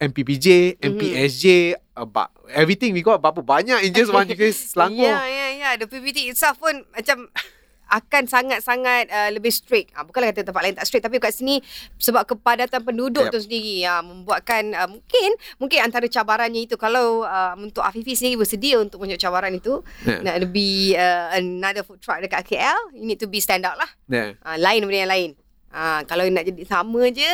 MPPJ. 0.00 0.78
MPSJ, 0.82 1.74
about 1.96 2.30
everything 2.52 2.92
we 2.92 3.00
got 3.00 3.18
berapa 3.24 3.40
banyak 3.40 3.88
in 3.88 3.90
just 3.96 4.12
one 4.12 4.28
UK 4.32 4.52
Selangor. 4.52 5.08
Ya, 5.08 5.24
ya, 5.24 5.46
ya. 5.56 5.68
The 5.80 5.88
PPT 5.88 6.28
itself 6.28 6.60
pun 6.60 6.84
macam 6.92 7.32
akan 7.86 8.26
sangat-sangat 8.26 9.06
uh, 9.08 9.30
lebih 9.30 9.50
strict. 9.50 9.94
Uh, 9.94 10.02
bukanlah 10.02 10.30
kata 10.30 10.46
tempat 10.46 10.62
lain 10.62 10.74
tak 10.74 10.86
strict 10.86 11.04
tapi 11.04 11.16
kat 11.16 11.30
sini 11.30 11.62
sebab 11.96 12.26
kepadatan 12.26 12.82
penduduk 12.82 13.24
Yep. 13.26 13.32
tu 13.32 13.40
sendiri 13.40 13.82
uh, 13.82 14.02
membuatkan 14.02 14.62
uh, 14.72 14.86
mungkin 14.86 15.30
mungkin 15.56 15.78
antara 15.80 16.06
cabarannya 16.06 16.66
itu 16.66 16.74
kalau 16.74 17.22
uh, 17.22 17.54
untuk 17.56 17.82
Afifi 17.82 18.12
sendiri 18.12 18.38
bersedia 18.38 18.76
untuk 18.76 18.98
menunjuk 18.98 19.22
cabaran 19.22 19.50
itu 19.50 19.78
Yeah. 20.02 20.22
nak 20.22 20.36
lebih 20.40 20.94
uh, 20.94 21.34
another 21.34 21.82
food 21.82 21.98
truck 21.98 22.18
dekat 22.18 22.42
KL 22.42 22.94
you 22.94 23.04
need 23.04 23.16
to 23.16 23.26
be 23.26 23.38
stand 23.38 23.62
out 23.62 23.76
lah. 23.76 23.90
Yeah. 24.06 24.34
Uh, 24.42 24.56
lain 24.56 24.82
daripada 24.82 25.00
yang 25.00 25.12
lain. 25.12 25.30
Ha, 25.76 26.08
kalau 26.08 26.24
nak 26.26 26.40
jadi 26.40 26.64
sama 26.64 27.04
je 27.12 27.28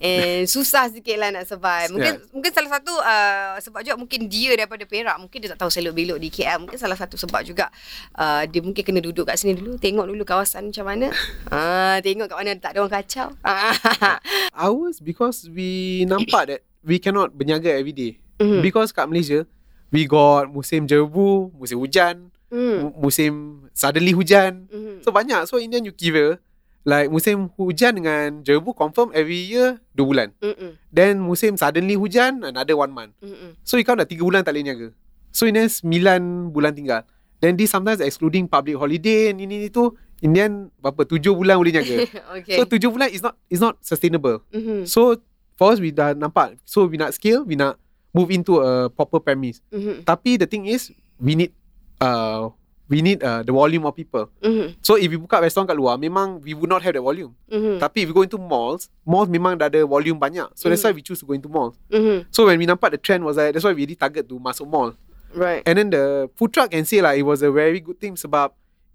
eh, 0.00 0.42
susah 0.54 0.88
sikit 0.88 1.12
lah 1.20 1.28
nak 1.28 1.44
survive. 1.44 1.92
Mungkin 1.92 2.14
Yeah. 2.16 2.32
mungkin 2.32 2.50
salah 2.50 2.70
satu 2.72 2.88
uh, 2.88 3.60
sebab 3.60 3.84
juga 3.84 4.00
mungkin 4.00 4.20
dia 4.26 4.56
daripada 4.56 4.80
Perak 4.82 5.20
mungkin 5.20 5.44
dia 5.44 5.52
tak 5.52 5.60
tahu 5.60 5.68
selok 5.68 5.92
belok 5.92 6.16
di 6.16 6.32
KL. 6.32 6.64
Mungkin 6.64 6.80
salah 6.80 6.96
satu 6.96 7.20
sebab 7.20 7.44
juga 7.44 7.68
uh, 8.16 8.48
dia 8.48 8.64
mungkin 8.64 8.80
kena 8.80 8.98
duduk 8.98 9.28
kat 9.28 9.36
sini 9.36 9.52
dulu 9.52 9.76
tengok 9.76 10.08
dulu 10.08 10.24
kawasan 10.24 10.72
macam 10.72 10.88
mana. 10.88 11.12
ha, 11.52 12.00
tengok 12.00 12.32
kat 12.32 12.36
mana 12.40 12.50
tak 12.56 12.72
ada 12.72 12.78
orang 12.80 12.94
kacau. 12.96 13.28
Ours 14.56 14.98
because 14.98 15.44
we 15.48 16.02
nampak 16.04 16.42
that 16.48 16.60
we 16.80 16.96
cannot 16.96 17.32
berniaga 17.32 17.68
every 17.72 17.92
day. 17.92 18.16
Mhm. 18.40 18.64
Because 18.64 18.90
kat 18.90 19.04
Malaysia 19.04 19.44
we 19.92 20.08
got 20.08 20.48
musim 20.48 20.88
jerebu, 20.88 21.52
musim 21.52 21.76
hujan, 21.76 22.32
mu- 22.48 22.96
musim 22.98 23.32
suddenly 23.72 24.12
hujan. 24.12 24.64
Mhm. 24.68 25.04
So 25.04 25.12
banyak. 25.12 25.44
So 25.44 25.60
Indian 25.60 25.84
you 25.84 25.92
kira 25.92 26.40
like 26.82 27.08
musim 27.10 27.50
hujan 27.54 27.94
dengan 27.94 28.42
jerebu 28.42 28.74
confirm 28.74 29.14
every 29.14 29.38
year 29.46 29.78
2 29.94 30.02
bulan. 30.02 30.28
Mm-mm. 30.42 30.74
Then 30.90 31.22
musim 31.22 31.54
suddenly 31.54 31.94
hujan 31.94 32.42
another 32.42 32.74
1 32.74 32.90
month. 32.90 33.14
Mm-mm. 33.22 33.54
So 33.62 33.78
you 33.78 33.86
count 33.86 34.02
dah 34.02 34.08
3 34.08 34.18
bulan 34.18 34.40
tak 34.42 34.54
boleh 34.54 34.64
niaga. 34.66 34.88
So 35.30 35.46
ini 35.46 35.64
9 35.66 36.50
bulan 36.50 36.74
tinggal. 36.74 37.06
Then 37.42 37.58
this 37.58 37.70
sometimes 37.74 38.02
excluding 38.02 38.46
public 38.46 38.78
holiday 38.78 39.34
ni 39.34 39.46
ni 39.46 39.66
ni 39.66 39.68
tu 39.70 39.94
Indian 40.22 40.70
berapa 40.78 41.02
7 41.06 41.18
bulan 41.34 41.58
boleh 41.58 41.72
niaga. 41.74 41.96
okay. 42.38 42.58
So 42.58 42.66
7 42.66 42.90
bulan 42.90 43.08
is 43.10 43.22
not 43.22 43.34
is 43.46 43.62
not 43.62 43.78
sustainable. 43.82 44.42
Mhm. 44.50 44.86
So 44.86 45.18
for 45.54 45.70
us 45.74 45.78
we 45.78 45.94
dah 45.94 46.14
nampak 46.18 46.58
So 46.66 46.90
we 46.90 46.98
nak 46.98 47.14
scale 47.14 47.46
We 47.46 47.54
nak 47.54 47.78
move 48.10 48.34
into 48.34 48.58
a 48.58 48.90
proper 48.90 49.22
premise 49.22 49.62
Mhm. 49.70 50.02
Tapi 50.02 50.34
the 50.38 50.50
thing 50.50 50.66
is 50.66 50.90
We 51.22 51.38
need 51.38 51.54
uh, 52.02 52.50
We 52.90 53.00
need 53.00 53.22
uh, 53.22 53.40
the 53.42 53.54
volume 53.54 53.86
of 53.86 53.94
people 53.94 54.28
Mhm. 54.42 54.76
So 54.82 54.98
if 54.98 55.06
we 55.08 55.16
buka 55.16 55.38
restoran 55.40 55.64
kat 55.64 55.78
luar 55.78 55.96
Memang 55.96 56.42
we 56.42 56.52
would 56.52 56.68
not 56.68 56.82
have 56.82 56.92
that 56.92 57.00
volume 57.00 57.32
Mhm. 57.48 57.78
Tapi 57.78 58.04
if 58.04 58.10
we 58.10 58.14
go 58.14 58.26
into 58.26 58.36
malls 58.36 58.90
Malls 59.06 59.30
memang 59.30 59.56
dah 59.56 59.70
ada 59.70 59.86
volume 59.86 60.18
banyak 60.18 60.50
So 60.58 60.68
that's 60.68 60.82
why 60.82 60.92
we 60.92 61.00
choose 61.00 61.22
to 61.22 61.26
go 61.26 61.32
into 61.32 61.48
malls 61.48 61.78
Mhm. 61.88 62.26
So 62.34 62.44
when 62.50 62.58
we 62.58 62.66
nampak 62.66 62.92
the 62.92 63.00
trend 63.00 63.22
was 63.24 63.38
like 63.38 63.54
That's 63.54 63.64
why 63.64 63.72
we 63.72 63.86
really 63.86 63.96
target 63.96 64.26
to 64.28 64.36
masuk 64.36 64.66
mall 64.68 64.92
Right. 65.32 65.64
And 65.64 65.80
then 65.80 65.88
the 65.88 66.28
food 66.36 66.52
truck 66.52 66.74
can 66.74 66.84
say 66.84 67.00
like 67.00 67.16
It 67.16 67.24
was 67.24 67.40
a 67.40 67.48
very 67.48 67.80
good 67.80 67.96
thing 67.96 68.18
Sebab 68.18 68.52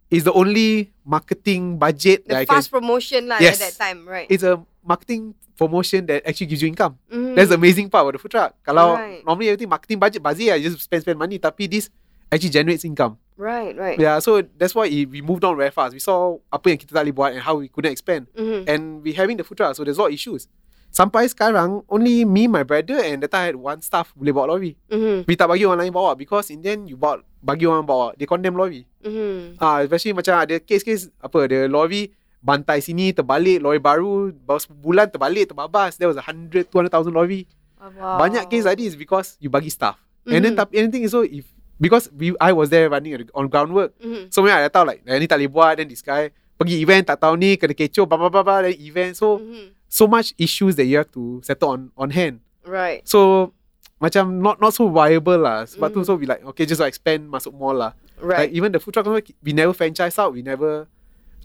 It's 0.07 0.23
the 0.23 0.35
only 0.35 0.93
marketing 1.03 1.75
budget 1.81 2.27
The 2.27 2.37
that 2.37 2.39
I 2.39 2.45
can 2.45 2.59
fast 2.61 2.69
promotion 2.69 3.27
lah 3.27 3.39
Yes. 3.41 3.57
at 3.59 3.71
that 3.71 3.75
time, 3.75 4.07
right? 4.07 4.27
It's 4.29 4.43
a 4.45 4.55
marketing 4.85 5.35
promotion 5.57 6.05
that 6.07 6.21
actually 6.23 6.47
gives 6.47 6.61
you 6.61 6.69
income 6.69 6.95
Mhm. 7.09 7.33
That's 7.33 7.49
the 7.49 7.57
amazing 7.57 7.89
part 7.89 8.05
about 8.05 8.13
the 8.15 8.21
food 8.21 8.31
truck. 8.31 8.51
Kalau 8.61 8.93
Right. 8.95 9.25
normally 9.25 9.49
everything 9.51 9.67
marketing 9.67 9.97
budget 9.97 10.21
bazir, 10.21 10.53
I 10.53 10.61
just 10.61 10.77
spend 10.79 11.01
spend 11.01 11.17
money. 11.17 11.41
Tapi 11.41 11.65
this 11.65 11.89
actually 12.29 12.53
generates 12.53 12.85
income. 12.85 13.17
Right, 13.37 13.73
right. 13.77 13.97
Yeah, 13.99 14.19
so 14.19 14.41
that's 14.41 14.73
why 14.75 14.85
it, 14.89 15.09
we 15.09 15.21
moved 15.21 15.43
on 15.45 15.55
very 15.55 15.71
fast. 15.71 15.93
We 15.93 16.01
saw 16.01 16.37
apa 16.51 16.73
yang 16.73 16.77
kita 16.81 16.91
tak 16.93 17.05
boleh 17.07 17.15
buat 17.15 17.31
and 17.37 17.41
how 17.41 17.57
we 17.61 17.69
couldn't 17.69 17.93
expand. 17.93 18.27
Mhm. 18.35 18.65
And 18.67 18.81
we 19.01 19.13
having 19.13 19.37
the 19.37 19.45
food 19.45 19.57
truck, 19.57 19.73
so 19.77 19.85
there's 19.85 19.97
a 19.97 20.03
lot 20.03 20.11
of 20.11 20.17
issues. 20.17 20.49
Sampai 20.87 21.27
sekarang, 21.29 21.83
only 21.91 22.23
me, 22.23 22.47
my 22.47 22.63
brother 22.63 22.97
and 23.03 23.21
that 23.21 23.29
time 23.29 23.43
I 23.43 23.47
had 23.53 23.59
one 23.59 23.79
staff 23.83 24.15
boleh 24.15 24.31
bawa 24.33 24.55
lori. 24.57 24.73
Mhm. 24.89 25.27
We 25.27 25.35
tak 25.35 25.51
bagi 25.51 25.67
orang 25.67 25.83
lain 25.85 25.93
bawa 25.93 26.15
because 26.17 26.49
in 26.49 26.63
the 26.63 26.73
end 26.73 26.87
you 26.89 26.95
bawa, 26.97 27.21
bagi 27.43 27.67
orang 27.67 27.83
bawa, 27.85 28.15
they 28.17 28.25
condemn 28.25 28.55
lori. 28.55 28.87
Mhm. 29.03 29.59
Ah, 29.59 29.83
especially 29.83 30.15
macam 30.15 30.39
ada 30.39 30.57
case-case 30.57 31.11
apa, 31.19 31.45
the 31.45 31.67
lori 31.67 32.09
bantai 32.37 32.79
sini 32.79 33.11
terbalik 33.11 33.59
lori 33.59 33.81
baru 33.81 34.29
baru 34.31 34.61
sebulan 34.61 35.09
terbalik 35.09 35.49
terbabas 35.49 35.97
there 35.97 36.05
was 36.07 36.15
a 36.15 36.23
hundred 36.23 36.69
two 36.69 36.77
hundred 36.77 36.93
thousand 36.93 37.11
lori 37.17 37.49
Wow. 37.77 38.21
banyak 38.21 38.45
case 38.49 38.61
like 38.65 38.77
this 38.77 38.93
because 38.93 39.35
you 39.41 39.49
bagi 39.49 39.73
staff 39.73 39.97
and 40.29 40.45
then 40.45 40.53
Mhm. 40.53 40.61
tapi 40.61 40.73
anything 40.81 41.01
is 41.01 41.11
so 41.17 41.25
if 41.25 41.49
because 41.79 42.09
we 42.13 42.33
I 42.41 42.51
was 42.51 42.69
there 42.69 42.89
running 42.89 43.15
on 43.33 43.47
groundwork 43.47 43.93
Mhm. 44.01 44.29
so 44.33 44.41
memang 44.41 44.65
I 44.65 44.69
tahu 44.69 44.85
like 44.85 45.01
eh, 45.05 45.17
ni 45.17 45.25
tak 45.25 45.37
boleh 45.39 45.51
buat 45.51 45.73
then 45.77 45.87
this 45.87 46.01
guy 46.01 46.29
pergi 46.57 46.81
event 46.81 47.05
tak 47.07 47.21
tahu 47.21 47.37
ni 47.37 47.53
kena 47.55 47.73
kecoh 47.73 48.05
blah 48.09 48.17
blah 48.17 48.29
blah 48.29 48.43
blah 48.43 48.59
then 48.65 48.73
event 48.77 49.13
so 49.13 49.37
Mhm. 49.37 49.73
so 49.87 50.09
much 50.09 50.33
issues 50.41 50.73
that 50.75 50.89
you 50.89 50.97
have 50.97 51.09
to 51.13 51.39
settle 51.45 51.69
on 51.73 51.81
on 51.93 52.09
hand 52.11 52.41
Right. 52.65 53.05
so 53.05 53.51
macam 53.97 54.41
not 54.41 54.61
not 54.61 54.73
so 54.73 54.89
viable 54.89 55.37
lah 55.41 55.65
sebab 55.65 55.89
tu 55.91 56.01
Mhm. 56.01 56.05
so 56.05 56.13
we 56.17 56.25
like 56.25 56.41
okay 56.45 56.65
just 56.65 56.81
to 56.81 56.85
expand 56.85 57.25
masuk 57.29 57.53
mall 57.53 57.73
lah 57.77 57.93
Right. 58.17 58.49
Like 58.49 58.57
even 58.57 58.73
the 58.73 58.81
food 58.81 58.97
truck 58.97 59.05
we 59.45 59.53
never 59.53 59.77
franchise 59.77 60.17
out, 60.17 60.33
we 60.33 60.41
never 60.41 60.89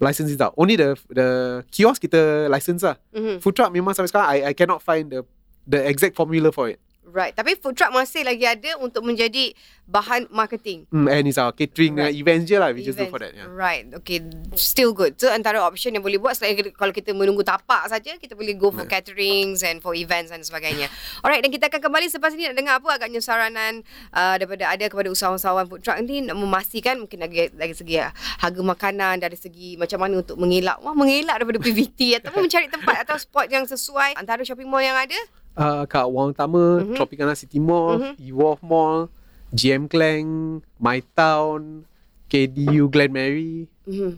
license 0.00 0.32
it 0.32 0.40
out. 0.40 0.56
Only 0.56 0.80
the 0.80 0.96
the 1.12 1.28
kiosk 1.68 2.00
kita 2.00 2.48
license 2.48 2.80
lah. 2.80 2.96
Mhm. 3.12 3.44
Food 3.44 3.60
truck 3.60 3.68
memang 3.68 3.92
sampai 3.92 4.08
sekarang 4.08 4.28
I 4.32 4.38
I 4.48 4.52
cannot 4.56 4.80
find 4.80 5.12
the 5.12 5.20
the 5.68 5.84
exact 5.84 6.16
formula 6.16 6.48
for 6.48 6.72
it. 6.72 6.80
Right. 7.02 7.34
Tapi 7.34 7.58
food 7.58 7.74
truck 7.74 7.90
masih 7.90 8.22
lagi 8.22 8.46
ada 8.46 8.78
untuk 8.78 9.02
menjadi 9.02 9.50
bahan 9.90 10.30
marketing. 10.30 10.86
Mm, 10.94 11.10
and 11.10 11.24
it's 11.26 11.36
our 11.36 11.50
catering 11.50 11.98
Right. 11.98 12.14
events 12.14 12.46
je 12.46 12.56
lah. 12.56 12.70
We 12.70 12.86
just 12.86 12.94
do 12.94 13.04
Events. 13.04 13.10
for 13.10 13.20
that. 13.20 13.34
Yeah. 13.34 13.50
Right. 13.50 13.90
Okay. 13.90 14.22
Still 14.54 14.94
good. 14.94 15.18
So 15.18 15.26
antara 15.28 15.58
option 15.60 15.98
yang 15.98 16.06
boleh 16.06 16.22
buat 16.22 16.38
selain 16.38 16.54
kalau 16.72 16.94
kita 16.94 17.10
menunggu 17.10 17.42
tapak 17.42 17.90
saja, 17.90 18.14
kita 18.16 18.38
boleh 18.38 18.54
go 18.54 18.70
for 18.70 18.86
caterings 18.86 19.66
and 19.66 19.82
for 19.82 19.98
events 19.98 20.30
dan 20.30 20.46
sebagainya. 20.46 20.86
Alright. 21.26 21.42
Dan 21.42 21.50
kita 21.50 21.66
akan 21.68 21.82
kembali 21.82 22.06
selepas 22.06 22.32
ini 22.38 22.48
nak 22.48 22.56
dengar 22.56 22.74
apa 22.78 22.88
agaknya 22.94 23.18
saranan 23.18 23.82
uh, 24.14 24.38
daripada 24.38 24.70
ada 24.70 24.86
kepada 24.86 25.10
usahawan-usahawan 25.10 25.66
food 25.66 25.82
truck 25.82 25.98
ni 26.06 26.22
nak 26.22 26.38
memastikan 26.38 27.02
mungkin 27.02 27.18
dari, 27.26 27.50
dari 27.50 27.74
segi 27.74 27.98
uh, 27.98 28.14
harga 28.40 28.62
makanan, 28.62 29.18
dari 29.18 29.34
segi 29.34 29.74
macam 29.74 29.98
mana 29.98 30.22
untuk 30.22 30.38
mengelak. 30.38 30.78
Wah, 30.80 30.94
mengelak 30.94 31.42
daripada 31.42 31.58
PVT 31.58 32.22
ataupun 32.22 32.46
mencari 32.46 32.70
tempat 32.70 33.02
atau 33.04 33.18
spot 33.18 33.50
yang 33.50 33.66
sesuai 33.66 34.14
antara 34.14 34.46
shopping 34.46 34.70
mall 34.70 34.80
yang 34.80 34.96
ada. 34.96 35.18
Uh, 35.52 35.84
kat 35.84 36.08
Wang 36.08 36.32
Utama, 36.32 36.80
Mhm. 36.80 36.96
Tropicana 36.96 37.36
City 37.36 37.60
Mall, 37.60 38.00
Mhm. 38.00 38.12
E-Wharf 38.24 38.60
Mall, 38.64 39.12
GM 39.52 39.84
Klang, 39.84 40.60
My 40.80 41.04
Town, 41.12 41.84
KDU 42.26 42.88
Glen 42.88 43.12
Mary. 43.12 43.68
Mhm. 43.84 44.16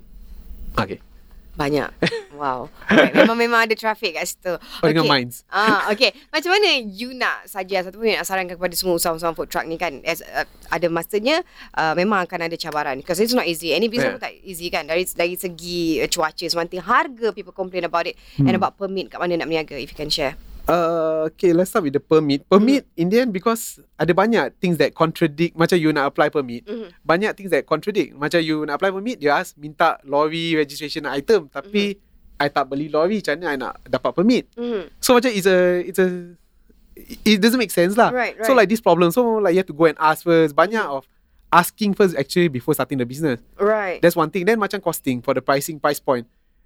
Okay. 0.74 1.02
Banyak. 1.54 1.90
Wow. 2.34 2.66
Alright. 2.90 3.14
Memang 3.14 3.38
memang 3.38 3.62
ada 3.62 3.78
traffic 3.78 4.18
kat 4.18 4.26
situ. 4.26 4.58
Oh, 4.58 4.86
dengan 4.90 5.06
Mines. 5.06 5.46
Ah, 5.46 5.86
okay. 5.86 6.10
Macam 6.34 6.50
mana 6.50 6.66
you 6.82 7.14
nak 7.14 7.46
saja 7.46 7.78
ataupun 7.78 8.10
you 8.10 8.18
nak 8.18 8.26
sarankan 8.26 8.58
kepada 8.58 8.74
semua 8.74 8.98
usahawan-usahawan 8.98 9.38
food 9.38 9.46
truck 9.46 9.62
ni 9.62 9.78
kan? 9.78 10.02
As, 10.02 10.18
uh, 10.18 10.42
ada 10.66 10.90
masanya 10.90 11.46
uh, 11.78 11.94
memang 11.94 12.26
akan 12.26 12.50
ada 12.50 12.58
cabaran. 12.58 12.98
Because 12.98 13.22
it's 13.22 13.30
not 13.30 13.46
easy. 13.46 13.70
Any 13.70 13.86
business 13.86 14.18
Yeah. 14.18 14.18
pun 14.18 14.26
tak 14.26 14.34
easy 14.42 14.66
kan. 14.66 14.90
Dari 14.90 15.06
dari 15.06 15.38
segi 15.38 16.02
uh, 16.02 16.10
cuaca, 16.10 16.42
semanting 16.42 16.82
harga 16.82 17.30
people 17.30 17.54
complain 17.54 17.86
about 17.86 18.10
it. 18.10 18.18
And 18.34 18.50
Hmm. 18.50 18.58
about 18.58 18.74
permit 18.74 19.14
kat 19.14 19.22
mana 19.22 19.38
nak 19.38 19.46
berniaga 19.46 19.78
if 19.78 19.94
you 19.94 19.98
can 19.98 20.10
share. 20.10 20.34
Uh, 20.64 21.28
okay, 21.28 21.52
let's 21.52 21.68
start 21.68 21.84
with 21.84 21.92
the 21.92 22.00
permit. 22.00 22.40
Permit 22.48 22.88
Hmm. 22.88 23.00
in 23.00 23.06
the 23.12 23.20
end 23.20 23.30
because 23.36 23.84
ada 24.00 24.16
banyak 24.16 24.56
things 24.64 24.80
that 24.80 24.96
contradict 24.96 25.52
macam 25.52 25.76
you 25.76 25.92
nak 25.92 26.08
apply 26.08 26.32
permit. 26.32 26.64
Mhm. 26.64 26.88
Banyak 27.04 27.36
things 27.36 27.52
that 27.52 27.68
contradict. 27.68 28.16
Macam 28.16 28.40
you 28.40 28.64
nak 28.64 28.80
apply 28.80 28.88
permit, 28.88 29.20
dia 29.20 29.36
ask 29.36 29.52
minta 29.60 30.00
lorry 30.08 30.56
registration 30.56 31.04
item 31.04 31.52
tapi 31.52 32.00
I 32.40 32.48
tak 32.48 32.66
beli 32.66 32.88
lorry, 32.88 33.20
macam 33.20 33.34
mana 33.38 33.46
I 33.46 33.56
nak 33.60 33.74
dapat 33.84 34.10
permit? 34.16 34.44
Mhm. 34.56 34.88
So 35.04 35.12
macam 35.12 35.30
it's 35.30 35.44
a 35.46 35.84
it's 35.84 36.00
a 36.00 36.08
it 37.28 37.38
doesn't 37.44 37.60
make 37.60 37.70
sense 37.74 37.98
lah. 38.00 38.08
Right, 38.08 38.32
So 38.40 38.56
right. 38.56 38.64
like 38.64 38.70
this 38.72 38.80
problem, 38.80 39.12
so 39.12 39.44
like 39.44 39.52
you 39.52 39.60
have 39.60 39.68
to 39.68 39.76
go 39.76 39.84
and 39.84 39.98
ask 40.00 40.24
first. 40.24 40.56
Banyak 40.56 40.88
of 40.88 41.04
asking 41.52 41.92
first 41.92 42.16
actually 42.16 42.48
before 42.48 42.72
starting 42.72 42.98
the 42.98 43.06
business. 43.06 43.38
Right. 43.60 44.00
That's 44.00 44.16
one 44.16 44.32
thing. 44.32 44.48
Then 44.48 44.58
macam 44.58 44.80
costing 44.80 45.20
for 45.20 45.36
the 45.36 45.44
pricing 45.44 45.76
price 45.76 46.00
point. 46.00 46.24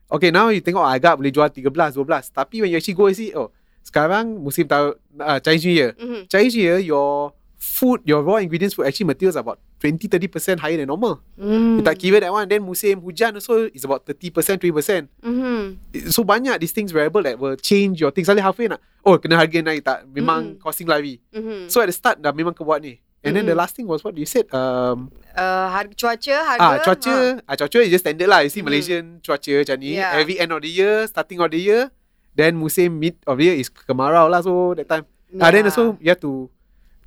Okay, 0.08 0.32
now 0.32 0.48
you 0.48 0.64
tengok 0.64 0.80
oh, 0.80 0.88
agak 0.88 1.20
boleh 1.20 1.28
jual 1.28 1.50
13, 1.52 1.68
12. 1.68 2.32
Tapi 2.32 2.64
when 2.64 2.72
you 2.72 2.80
actually 2.80 2.96
go 2.96 3.10
and 3.10 3.16
see, 3.18 3.28
oh, 3.36 3.52
sekarang 3.88 4.36
musim 4.36 4.68
tahun 4.68 4.92
uh, 5.16 5.40
Chinese 5.40 5.64
New 5.64 5.72
Year. 5.74 5.90
Mhm. 5.96 6.20
Chinese 6.28 6.54
New 6.54 6.66
Year, 6.68 6.78
your 6.78 7.32
food, 7.58 8.04
your 8.04 8.20
raw 8.22 8.36
ingredients 8.38 8.76
food 8.76 8.86
actually 8.86 9.08
materials 9.08 9.34
about 9.34 9.58
20-30% 9.82 10.58
higher 10.58 10.76
than 10.76 10.86
normal. 10.86 11.18
Mm. 11.34 11.80
You 11.80 11.82
tak 11.82 11.98
kira 11.98 12.18
that 12.22 12.30
one. 12.30 12.46
Then 12.46 12.62
musim 12.62 12.98
hujan 13.02 13.34
also 13.34 13.66
is 13.70 13.82
about 13.82 14.06
30%, 14.06 14.58
20%. 14.58 15.06
Mhm. 15.22 15.78
So 16.10 16.22
banyak 16.22 16.58
these 16.58 16.74
things 16.74 16.90
variable 16.90 17.22
that 17.22 17.38
will 17.38 17.56
change 17.56 17.98
your 17.98 18.10
things. 18.10 18.26
Selalu 18.30 18.42
halfway 18.42 18.66
nak, 18.68 18.82
oh 19.02 19.18
kena 19.18 19.38
harga 19.38 19.58
naik 19.62 19.82
tak? 19.82 20.06
Memang 20.10 20.58
Mm. 20.58 20.62
costing 20.62 20.86
lari. 20.86 21.18
Mhm. 21.34 21.66
So 21.70 21.80
at 21.80 21.88
the 21.90 21.94
start 21.96 22.18
dah 22.20 22.30
memang 22.30 22.54
kebuat 22.54 22.82
ni. 22.82 22.98
And 23.26 23.34
then 23.34 23.50
the 23.50 23.54
Mm. 23.54 23.62
last 23.66 23.74
thing 23.74 23.90
was 23.90 24.06
what 24.06 24.14
you 24.14 24.26
said. 24.26 24.46
Um, 24.54 25.10
Uh, 25.34 25.66
harga 25.70 25.94
cuaca, 25.94 26.36
harga. 26.42 26.62
Ah, 26.62 26.74
cuaca, 26.82 27.14
ah, 27.46 27.54
cuaca 27.54 27.78
is 27.82 27.90
just 27.90 28.02
standard 28.06 28.26
lah. 28.26 28.42
You 28.42 28.50
see 28.50 28.58
Hmm. 28.62 28.70
Malaysian 28.70 29.22
cuaca 29.22 29.54
macam 29.62 29.76
ni. 29.78 29.94
Yeah. 29.98 30.18
Every 30.18 30.38
end 30.38 30.50
of 30.50 30.62
the 30.62 30.70
year, 30.70 31.06
starting 31.06 31.38
of 31.38 31.50
the 31.50 31.58
year, 31.62 31.90
then 32.38 32.54
musim 32.54 33.02
mid 33.02 33.18
of 33.26 33.42
year 33.42 33.58
is 33.58 33.66
kemarau 33.66 34.30
lah. 34.30 34.38
So 34.40 34.78
that 34.78 34.86
time. 34.86 35.04
Ah, 35.42 35.50
then 35.50 35.66
Yeah. 35.66 35.74
also 35.74 35.98
you 35.98 36.08
have 36.14 36.22
to 36.22 36.46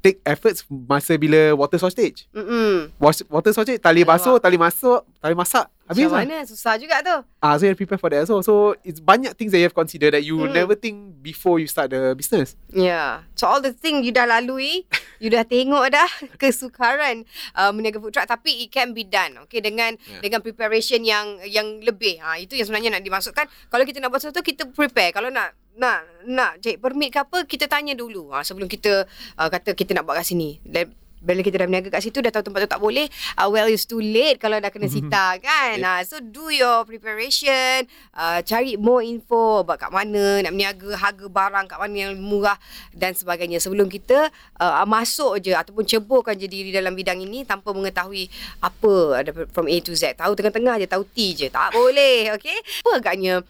take 0.01 0.17
efforts 0.21 0.65
masa 0.67 1.13
bila 1.15 1.53
water 1.53 1.77
shortage. 1.77 2.25
Mm-mm. 2.31 2.89
Water 2.97 3.51
shortage, 3.51 3.77
tali 3.77 4.01
basuh, 4.01 4.37
tali 4.37 4.57
masuk, 4.57 5.05
tali 5.17 5.33
masak. 5.33 5.69
Habis 5.85 6.07
Macam 6.07 6.15
lah. 6.15 6.23
mana? 6.23 6.37
Susah 6.43 6.73
juga 6.75 6.95
tu. 6.99 7.15
Ah, 7.37 7.53
so 7.53 7.67
you 7.67 7.75
prepare 7.75 7.99
for 7.99 8.09
that. 8.09 8.23
So, 8.23 8.39
so 8.39 8.53
it's 8.81 8.97
banyak 8.97 9.35
things 9.35 9.51
that 9.51 9.59
you 9.59 9.67
have 9.67 9.75
to 9.75 9.81
consider 9.81 10.07
that 10.09 10.23
you 10.23 10.39
Hmm. 10.39 10.49
never 10.49 10.71
think 10.71 10.95
before 11.19 11.59
you 11.59 11.67
start 11.67 11.91
the 11.91 12.15
business. 12.15 12.55
Yeah. 12.67 13.27
So 13.35 13.45
all 13.45 13.59
the 13.59 13.71
thing 13.71 13.99
you 13.99 14.09
dah 14.09 14.23
lalui, 14.23 14.87
you 15.19 15.27
dah 15.27 15.43
tengok 15.43 15.91
dah 15.91 16.07
kesukaran 16.41 17.27
uh, 17.53 17.69
meniaga 17.69 17.99
food 17.99 18.11
truck 18.11 18.25
tapi 18.25 18.63
it 18.63 18.69
can 18.69 18.91
be 18.91 19.03
done. 19.03 19.35
Okay 19.43 19.59
dengan 19.59 19.93
Yeah. 20.01 20.23
dengan 20.23 20.39
preparation 20.39 21.01
yang 21.01 21.43
yang 21.43 21.79
lebih. 21.79 22.17
Ha 22.19 22.39
itu 22.39 22.55
yang 22.55 22.65
sebenarnya 22.65 22.95
nak 22.95 23.03
dimaksudkan. 23.03 23.45
Kalau 23.67 23.83
kita 23.83 23.99
nak 23.99 24.09
buat 24.09 24.19
sesuatu 24.19 24.39
kita 24.39 24.65
prepare. 24.67 25.11
Kalau 25.11 25.27
nak 25.27 25.51
nak 25.77 26.03
nak 26.27 26.59
cari 26.59 26.75
permit 26.75 27.15
ke 27.15 27.19
apa 27.23 27.43
kita 27.47 27.67
tanya 27.67 27.95
dulu. 27.95 28.31
Ha 28.35 28.43
sebelum 28.43 28.67
kita 28.67 29.07
uh, 29.39 29.49
kata 29.49 29.71
kita 29.75 29.95
nak 29.95 30.03
buat 30.07 30.19
kat 30.19 30.27
sini. 30.31 30.59
Dan 30.63 30.91
bila 31.21 31.45
kita 31.45 31.61
dah 31.61 31.69
berniaga 31.69 31.93
kat 31.93 32.01
situ 32.01 32.17
dah 32.19 32.33
tahu 32.33 32.49
tempat 32.49 32.65
tu 32.65 32.69
tak 32.73 32.81
boleh 32.81 33.05
uh, 33.37 33.47
well 33.47 33.69
it's 33.69 33.85
too 33.85 34.01
late 34.01 34.41
kalau 34.41 34.57
dah 34.57 34.73
kena 34.73 34.89
sita 34.89 35.37
kan 35.45 35.77
Yeah. 35.77 36.01
uh, 36.01 36.03
so 36.03 36.17
do 36.17 36.49
your 36.49 36.83
preparation 36.83 37.85
uh, 38.17 38.41
cari 38.41 38.75
more 38.75 39.05
info 39.05 39.61
about 39.61 39.77
kat 39.77 39.93
mana 39.93 40.41
nak 40.41 40.51
berniaga 40.57 40.89
harga 40.97 41.25
barang 41.29 41.65
kat 41.69 41.77
mana 41.77 41.95
yang 42.09 42.13
murah 42.17 42.57
dan 42.97 43.13
sebagainya 43.13 43.61
sebelum 43.61 43.87
kita 43.87 44.33
uh, 44.57 44.83
masuk 44.89 45.37
je 45.39 45.53
ataupun 45.53 45.85
ceburkan 45.85 46.33
je 46.33 46.49
diri 46.49 46.73
dalam 46.73 46.97
bidang 46.97 47.21
ini 47.21 47.45
tanpa 47.45 47.69
mengetahui 47.71 48.25
apa 48.59 49.21
from 49.53 49.69
A 49.69 49.77
to 49.85 49.93
Z 49.93 50.17
tahu 50.17 50.33
tengah-tengah 50.33 50.81
je 50.81 50.87
tahu 50.89 51.05
T 51.05 51.37
je 51.37 51.47
tak 51.53 51.71
boleh 51.77 52.33
okay 52.33 52.57
apa 52.81 52.91
agaknya 52.97 53.45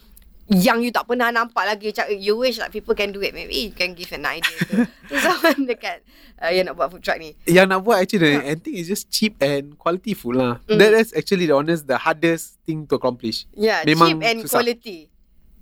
yang 0.51 0.83
you 0.83 0.91
tak 0.91 1.07
pernah 1.07 1.31
nampak 1.31 1.63
lagi 1.63 1.95
Macam 1.95 2.11
you 2.11 2.35
wish 2.35 2.59
like 2.59 2.75
people 2.75 2.91
can 2.91 3.15
do 3.15 3.23
it 3.23 3.31
maybe 3.31 3.55
you 3.55 3.71
can 3.71 3.95
give 3.95 4.11
an 4.11 4.27
idea 4.27 4.83
to 5.07 5.13
someone 5.15 5.63
dekat 5.71 6.03
uh, 6.43 6.51
yang 6.51 6.67
nak 6.67 6.75
buat 6.75 6.91
food 6.91 6.99
truck 6.99 7.15
ni 7.17 7.31
Yang 7.47 7.67
nak 7.71 7.79
buat 7.81 8.03
actually, 8.03 8.35
I 8.35 8.59
think 8.59 8.75
it's 8.75 8.91
just 8.91 9.07
cheap 9.07 9.39
and 9.39 9.79
quality 9.79 10.11
food 10.11 10.35
lah. 10.35 10.59
Mm. 10.67 10.75
That 10.75 10.91
is 10.99 11.15
actually 11.15 11.47
the 11.47 11.55
honest, 11.55 11.87
the 11.87 11.95
hardest 11.95 12.59
thing 12.67 12.83
to 12.91 12.99
accomplish. 12.99 13.47
yeah 13.55 13.79
Memang 13.87 14.19
cheap 14.19 14.19
and 14.27 14.37
susah. 14.43 14.59
quality 14.59 14.97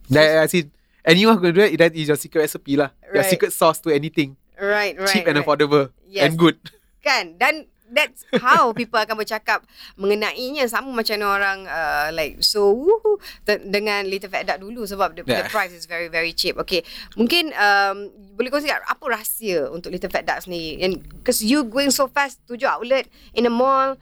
That 0.09 0.41
I 0.41 0.49
see 0.49 0.65
anyone 1.05 1.37
who 1.37 1.41
can 1.45 1.53
do 1.53 1.61
it, 1.61 1.77
that 1.77 1.93
is 1.93 2.09
your 2.09 2.17
secret 2.17 2.49
recipe 2.49 2.73
lah. 2.73 2.89
Your 3.13 3.21
Right. 3.21 3.29
secret 3.29 3.53
sauce 3.53 3.77
to 3.85 3.93
anything. 3.93 4.33
right 4.59 4.97
right 4.99 5.07
cheap 5.07 5.23
and 5.23 5.37
right. 5.37 5.45
affordable 5.45 5.93
Yes. 6.03 6.27
and 6.27 6.35
good. 6.35 6.57
kan 6.99 7.39
dan 7.39 7.69
that's 7.89 8.21
how 8.39 8.69
people 8.71 8.95
akan 8.95 9.17
bercakap 9.17 9.65
mengenainya 9.97 10.69
sama 10.69 10.93
macam 10.93 11.17
orang 11.21 11.65
uh, 11.65 12.13
like 12.13 12.37
so 12.39 12.69
woohoo 12.69 13.17
te- 13.43 13.61
dengan 13.65 14.05
Little 14.05 14.29
Fat 14.29 14.45
Duck 14.45 14.61
dulu 14.61 14.85
sebab 14.85 15.17
the, 15.17 15.23
the 15.25 15.41
Yeah. 15.41 15.49
price 15.49 15.73
is 15.73 15.85
very 15.85 16.07
very 16.07 16.31
cheap 16.31 16.55
okay 16.55 16.85
mungkin 17.15 17.49
um, 17.57 18.09
boleh 18.33 18.49
kongsikan 18.49 18.79
apa 18.83 19.03
rahsia 19.09 19.67
untuk 19.69 19.89
Little 19.89 20.09
Fat 20.09 20.23
Duck 20.23 20.45
sendiri 20.45 20.79
and 20.79 20.93
because 21.19 21.41
you 21.41 21.65
going 21.65 21.89
so 21.89 22.05
fast 22.05 22.37
tujuh 22.45 22.65
outlet 22.65 23.09
in 23.33 23.43
a 23.43 23.51
mall 23.51 23.97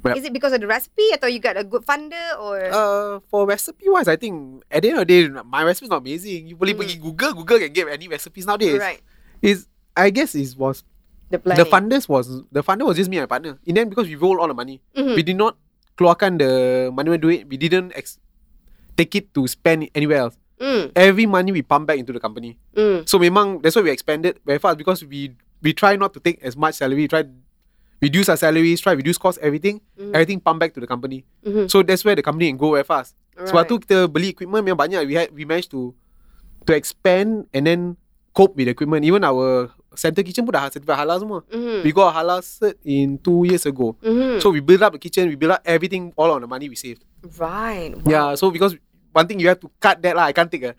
Well- 0.00 0.16
is 0.16 0.24
it 0.24 0.32
because 0.32 0.56
of 0.56 0.64
the 0.64 0.70
recipe 0.70 1.12
atau 1.12 1.28
you 1.28 1.36
got 1.36 1.60
a 1.60 1.66
good 1.66 1.84
funder 1.84 2.16
or 2.40 2.56
Uh, 2.72 3.20
for 3.28 3.44
recipe 3.44 3.84
wise, 3.86 4.08
I 4.08 4.16
think 4.16 4.64
at 4.72 4.80
the 4.80 4.88
end 4.88 4.96
of 4.96 5.04
the 5.04 5.12
day, 5.12 5.28
my 5.44 5.60
recipe 5.60 5.84
is 5.84 5.92
not 5.92 6.00
amazing. 6.00 6.48
You 6.48 6.56
boleh 6.56 6.72
Mm. 6.72 6.80
pergi 6.80 6.96
Google, 6.96 7.36
Google 7.36 7.60
can 7.60 7.68
get 7.68 7.84
any 7.92 8.08
recipes 8.08 8.48
nowadays. 8.48 8.80
right 8.80 9.04
Is 9.44 9.68
I 9.92 10.08
guess 10.08 10.32
it 10.32 10.48
was 10.56 10.80
the 11.32 11.40
planning 11.40 11.58
the 11.58 11.66
funders 11.66 12.04
was 12.06 12.28
the 12.52 12.60
funder 12.62 12.84
was 12.84 13.00
just 13.00 13.08
me 13.08 13.16
and 13.16 13.24
my 13.24 13.32
partner. 13.32 13.56
In 13.64 13.74
the 13.74 13.80
end, 13.82 13.90
because 13.90 14.06
we 14.06 14.14
roll 14.14 14.36
all 14.38 14.46
the 14.46 14.54
money, 14.54 14.78
Mhm. 14.92 15.16
we 15.16 15.22
did 15.24 15.40
not 15.40 15.56
keluarkan 15.96 16.36
the 16.36 16.52
money 16.92 17.08
we 17.08 17.18
do 17.18 17.32
it. 17.32 17.48
We 17.48 17.56
didn't 17.56 17.92
ex- 17.96 18.20
take 18.96 19.16
it 19.16 19.32
to 19.32 19.48
spend 19.48 19.88
anywhere 19.96 20.28
else. 20.28 20.36
mm, 20.62 20.92
Every 20.94 21.26
money 21.26 21.50
we 21.50 21.64
pump 21.64 21.90
back 21.90 21.98
into 21.98 22.12
the 22.14 22.20
company. 22.20 22.54
mm, 22.76 23.02
So 23.02 23.18
memang 23.18 23.58
that's 23.64 23.74
why 23.74 23.82
we 23.82 23.90
expanded 23.90 24.38
very 24.46 24.60
fast 24.62 24.78
because 24.78 25.02
we 25.02 25.34
we 25.58 25.72
try 25.72 25.96
not 25.98 26.14
to 26.14 26.20
take 26.20 26.38
as 26.44 26.54
much 26.54 26.78
salary. 26.78 27.06
We 27.06 27.10
try 27.10 27.24
reduce 27.98 28.28
our 28.30 28.38
salaries, 28.38 28.78
try 28.78 28.92
reduce 28.94 29.18
cost, 29.18 29.38
everything. 29.42 29.78
Mhm. 29.94 30.12
Everything 30.14 30.38
pump 30.38 30.58
back 30.62 30.74
to 30.74 30.80
the 30.82 30.86
company. 30.86 31.22
mhm. 31.42 31.66
So 31.66 31.82
that's 31.82 32.04
where 32.06 32.14
the 32.14 32.22
company 32.22 32.46
can 32.50 32.58
go 32.58 32.74
very 32.78 32.86
fast. 32.86 33.14
Sebab 33.34 33.64
Right. 33.64 33.70
tu 33.70 33.74
kita 33.80 34.06
beli 34.06 34.34
equipment 34.34 34.62
memang 34.62 34.86
banyak. 34.86 35.02
We 35.08 35.14
had 35.16 35.30
we 35.34 35.42
managed 35.42 35.72
to 35.72 35.96
to 36.62 36.70
expand 36.76 37.50
and 37.50 37.66
then 37.66 37.80
cope 38.30 38.54
with 38.54 38.70
the 38.70 38.74
equipment. 38.74 39.02
Even 39.02 39.26
our 39.26 39.70
center 39.94 40.22
kitchen 40.22 40.44
pun 40.44 40.52
dah 40.52 40.68
certified 40.68 40.98
halal 40.98 41.16
semua. 41.20 41.40
Mhm. 41.48 41.82
We 41.82 41.90
got 41.92 42.10
a 42.10 42.14
halal 42.16 42.40
cert 42.40 42.76
in 42.82 43.18
two 43.18 43.44
years 43.44 43.64
ago. 43.64 43.96
Mhm. 44.00 44.40
So 44.40 44.50
we 44.50 44.60
build 44.60 44.82
up 44.82 44.92
the 44.92 45.00
kitchen, 45.00 45.28
we 45.28 45.36
build 45.36 45.52
up 45.54 45.62
everything 45.64 46.12
all 46.16 46.30
on 46.30 46.40
the 46.40 46.48
money 46.48 46.68
we 46.68 46.76
saved. 46.76 47.04
right 47.38 47.94
wow. 48.02 48.10
Yeah, 48.10 48.28
so 48.34 48.50
because 48.50 48.74
one 49.14 49.28
thing 49.30 49.38
you 49.38 49.46
have 49.46 49.60
to 49.62 49.70
cut 49.78 50.02
that 50.02 50.16
lah. 50.16 50.26
I 50.26 50.34
can't 50.34 50.50
take 50.50 50.66
a 50.66 50.74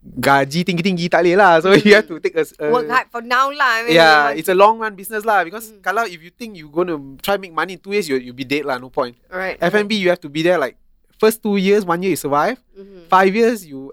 gaji 0.00 0.64
tinggi-tinggi 0.64 1.12
tak 1.12 1.20
boleh 1.24 1.36
lah. 1.36 1.60
So 1.60 1.72
you 1.84 1.92
have 1.92 2.08
to 2.08 2.16
take 2.20 2.36
a, 2.36 2.44
a 2.56 2.72
Work 2.72 2.88
hard 2.88 3.06
for 3.12 3.20
now 3.20 3.52
lah. 3.52 3.80
I 3.80 3.80
mean, 3.84 3.94
Yeah, 3.96 4.32
it's 4.32 4.48
a 4.48 4.56
long 4.56 4.80
run 4.80 4.96
business 4.96 5.24
lah 5.28 5.44
because 5.44 5.72
Mm. 5.72 5.82
kalau 5.84 6.08
if 6.08 6.20
you 6.20 6.32
think 6.32 6.56
you 6.56 6.72
gonna 6.72 6.96
try 7.20 7.36
make 7.36 7.52
money 7.52 7.76
in 7.76 7.80
two 7.82 7.92
years, 7.92 8.08
you 8.08 8.16
you 8.16 8.32
be 8.32 8.44
dead 8.46 8.64
lah. 8.64 8.80
No 8.80 8.88
point. 8.88 9.16
Right. 9.28 9.60
F&B 9.60 10.00
you 10.00 10.08
have 10.08 10.20
to 10.24 10.30
be 10.32 10.40
there 10.40 10.56
like 10.56 10.76
first 11.20 11.44
two 11.44 11.60
years, 11.60 11.84
one 11.84 12.00
year 12.00 12.16
you 12.16 12.20
survive. 12.20 12.56
Mhm. 12.72 13.10
Five 13.12 13.32
years 13.36 13.60
you 13.66 13.92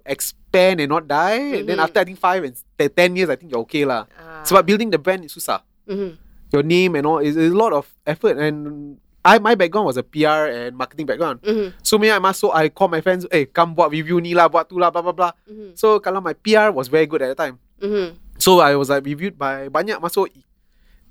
expand 0.58 0.82
and 0.82 0.90
not 0.90 1.06
die. 1.06 1.62
And 1.62 1.70
then 1.70 1.78
Mhm. 1.78 1.86
after 1.86 2.02
I 2.02 2.06
think 2.10 2.18
five 2.18 2.42
and 2.42 2.58
te- 2.58 2.90
ten 2.90 3.14
years, 3.14 3.30
I 3.30 3.38
think 3.38 3.54
you're 3.54 3.62
okay 3.70 3.86
lah. 3.86 4.10
Ah. 4.18 4.42
Sebab 4.42 4.66
building 4.66 4.90
the 4.90 4.98
brand 4.98 5.22
susah. 5.30 5.62
Mhm. 5.86 6.18
Your 6.50 6.66
name 6.66 6.98
and 6.98 7.06
all 7.06 7.22
is 7.22 7.38
is 7.38 7.54
a 7.54 7.58
lot 7.58 7.78
of 7.78 7.86
effort 8.04 8.42
and. 8.42 8.98
I 9.28 9.44
my 9.44 9.60
background 9.60 9.84
was 9.92 10.00
a 10.00 10.08
PR 10.08 10.48
and 10.48 10.72
marketing 10.72 11.04
background. 11.04 11.44
Mhm. 11.44 11.76
So 11.84 12.00
me 12.00 12.08
I 12.08 12.16
masuk 12.16 12.48
I 12.56 12.72
call 12.72 12.88
my 12.88 13.04
friends, 13.04 13.28
eh 13.28 13.44
come 13.44 13.76
buat 13.76 13.92
review 13.92 14.24
ni 14.24 14.32
lah, 14.32 14.48
buat 14.48 14.72
tu 14.72 14.80
lah, 14.80 14.88
blah 14.88 15.04
blah 15.04 15.12
blah. 15.12 15.36
Mhm. 15.44 15.76
So 15.76 16.00
kalau 16.00 16.24
my 16.24 16.32
PR 16.32 16.72
was 16.72 16.88
very 16.88 17.04
good 17.04 17.20
at 17.20 17.36
the 17.36 17.36
time. 17.36 17.60
Mhm. 17.84 18.16
So 18.40 18.64
I 18.64 18.80
was 18.80 18.88
like 18.88 19.04
reviewed 19.04 19.36
by 19.36 19.68
banyak 19.68 20.00
masuk 20.00 20.32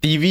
TV 0.06 0.24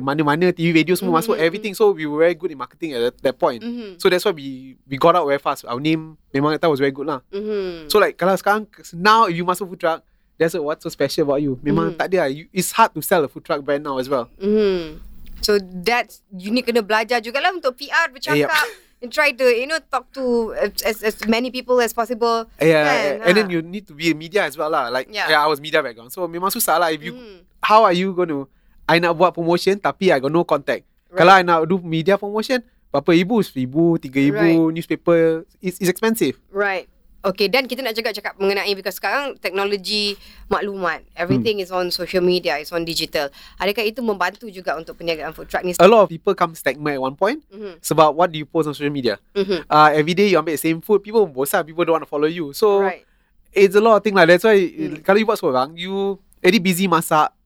mana-mana 0.00 0.48
TV 0.48 0.72
video 0.72 0.96
semua 0.96 1.12
Mhm, 1.12 1.18
masuk 1.20 1.34
everything. 1.36 1.76
So 1.76 1.92
we 1.92 2.08
were 2.08 2.24
very 2.24 2.32
good 2.32 2.48
in 2.48 2.56
marketing 2.56 2.96
at 2.96 3.00
that, 3.04 3.14
that 3.20 3.36
point. 3.36 3.60
Mhm. 3.60 4.00
So 4.00 4.08
that's 4.08 4.24
why 4.24 4.32
we 4.32 4.80
we 4.88 4.96
got 4.96 5.12
out 5.12 5.28
very 5.28 5.36
fast. 5.36 5.68
Our 5.68 5.76
name 5.76 6.16
memang 6.32 6.56
that 6.56 6.70
was 6.72 6.80
very 6.80 6.94
good 6.94 7.04
lah. 7.04 7.20
Mhm. 7.28 7.92
So 7.92 8.00
like 8.00 8.16
kalau 8.16 8.32
sekarang 8.40 8.64
now 8.96 9.28
if 9.28 9.36
you 9.36 9.44
masuk 9.44 9.68
food 9.68 9.80
truck, 9.84 10.00
there's 10.40 10.56
a 10.56 10.62
what's 10.64 10.80
so 10.80 10.88
special 10.88 11.28
about 11.28 11.44
you. 11.44 11.60
Memang 11.60 11.92
Mhm. 11.92 11.98
tak 12.00 12.08
ada. 12.08 12.24
lah. 12.24 12.28
You, 12.32 12.48
it's 12.48 12.72
hard 12.72 12.96
to 12.96 13.04
sell 13.04 13.20
a 13.20 13.28
food 13.28 13.44
truck 13.44 13.60
brand 13.60 13.84
now 13.84 14.00
as 14.00 14.08
well. 14.08 14.32
Mhm. 14.40 15.04
So 15.44 15.60
that's 15.60 16.24
you 16.32 16.48
need 16.48 16.64
kena 16.64 16.80
belajar 16.80 17.20
jugalah 17.20 17.52
untuk 17.52 17.76
PR 17.76 18.08
bercakap 18.08 18.48
and 19.04 19.08
try 19.12 19.32
to 19.36 19.44
you 19.44 19.68
know 19.68 19.80
talk 19.92 20.08
to 20.16 20.52
as, 20.56 21.00
as, 21.04 21.16
many 21.28 21.52
people 21.52 21.76
as 21.80 21.92
possible. 21.92 22.48
Yeah, 22.60 22.84
Kan, 22.84 23.28
and 23.28 23.32
then 23.36 23.46
ha. 23.48 23.52
you 23.52 23.60
need 23.60 23.84
to 23.88 23.96
be 23.96 24.12
in 24.12 24.16
media 24.16 24.48
as 24.48 24.56
well 24.56 24.72
lah. 24.72 24.88
Like 24.88 25.12
Yeah. 25.12 25.28
yeah, 25.28 25.40
I 25.44 25.48
was 25.48 25.60
media 25.60 25.80
background. 25.84 26.08
So 26.08 26.24
memang 26.24 26.52
susah 26.52 26.80
lah. 26.80 26.88
If 26.92 27.04
you 27.04 27.12
Mhm. 27.16 27.36
how 27.60 27.84
are 27.84 27.92
you 27.96 28.12
going 28.12 28.32
to 28.32 28.48
I 28.90 28.98
nak 28.98 29.14
buat 29.14 29.30
promotion 29.30 29.78
tapi 29.78 30.10
I 30.10 30.18
got 30.18 30.34
no 30.34 30.42
contact. 30.42 30.82
Right. 31.06 31.18
Kalau 31.22 31.32
I 31.38 31.42
nak 31.46 31.62
do 31.64 31.78
media 31.78 32.18
promotion, 32.18 32.58
berapa 32.90 33.10
ribu? 33.14 33.38
Seribu, 33.38 33.94
tiga 34.02 34.18
ribu, 34.18 34.66
Right. 34.66 34.74
newspaper. 34.74 35.46
It's, 35.62 35.78
it's 35.78 35.86
expensive. 35.86 36.34
Right. 36.50 36.90
Okay, 37.20 37.52
dan 37.52 37.68
kita 37.68 37.84
nak 37.84 37.92
juga 37.92 38.16
cakap 38.16 38.32
mengenai 38.40 38.72
because 38.72 38.96
sekarang 38.96 39.36
teknologi 39.36 40.16
maklumat, 40.48 41.04
everything 41.12 41.60
is 41.60 41.68
on 41.68 41.92
social 41.92 42.24
media, 42.24 42.56
is 42.56 42.72
on 42.72 42.80
digital. 42.80 43.28
Adakah 43.60 43.84
itu 43.84 44.00
membantu 44.00 44.48
juga 44.48 44.72
untuk 44.72 44.96
perniagaan 44.96 45.36
food 45.36 45.44
truck 45.44 45.60
ni? 45.60 45.76
A 45.76 45.84
lot 45.84 46.02
of 46.02 46.08
people 46.08 46.32
come 46.32 46.56
stagnant 46.56 46.96
at 46.96 47.02
one 47.04 47.12
point. 47.12 47.44
Mhm. 47.52 47.76
Sebab 47.84 48.16
what 48.16 48.32
do 48.32 48.40
you 48.40 48.48
post 48.48 48.66
on 48.66 48.74
social 48.74 48.88
media? 48.88 49.20
Mhm. 49.36 49.68
Uh, 49.68 49.92
every 49.92 50.16
day 50.16 50.32
you 50.32 50.40
ambil 50.40 50.56
same 50.56 50.80
food, 50.80 51.04
people 51.04 51.20
bosan, 51.28 51.60
people 51.68 51.84
don't 51.84 52.00
want 52.00 52.04
to 52.04 52.10
follow 52.10 52.24
you. 52.24 52.56
So 52.56 52.80
Right. 52.80 53.04
it's 53.52 53.76
a 53.76 53.84
lot 53.84 54.00
of 54.00 54.02
things 54.02 54.16
lah. 54.16 54.24
That's 54.24 54.48
why 54.48 54.56
Hmm. 54.56 55.04
kalau 55.04 55.20
you 55.20 55.28
buat 55.28 55.36
seorang, 55.36 55.76
you 55.76 56.16
very 56.40 56.56
busy 56.56 56.88
masak. 56.88 57.36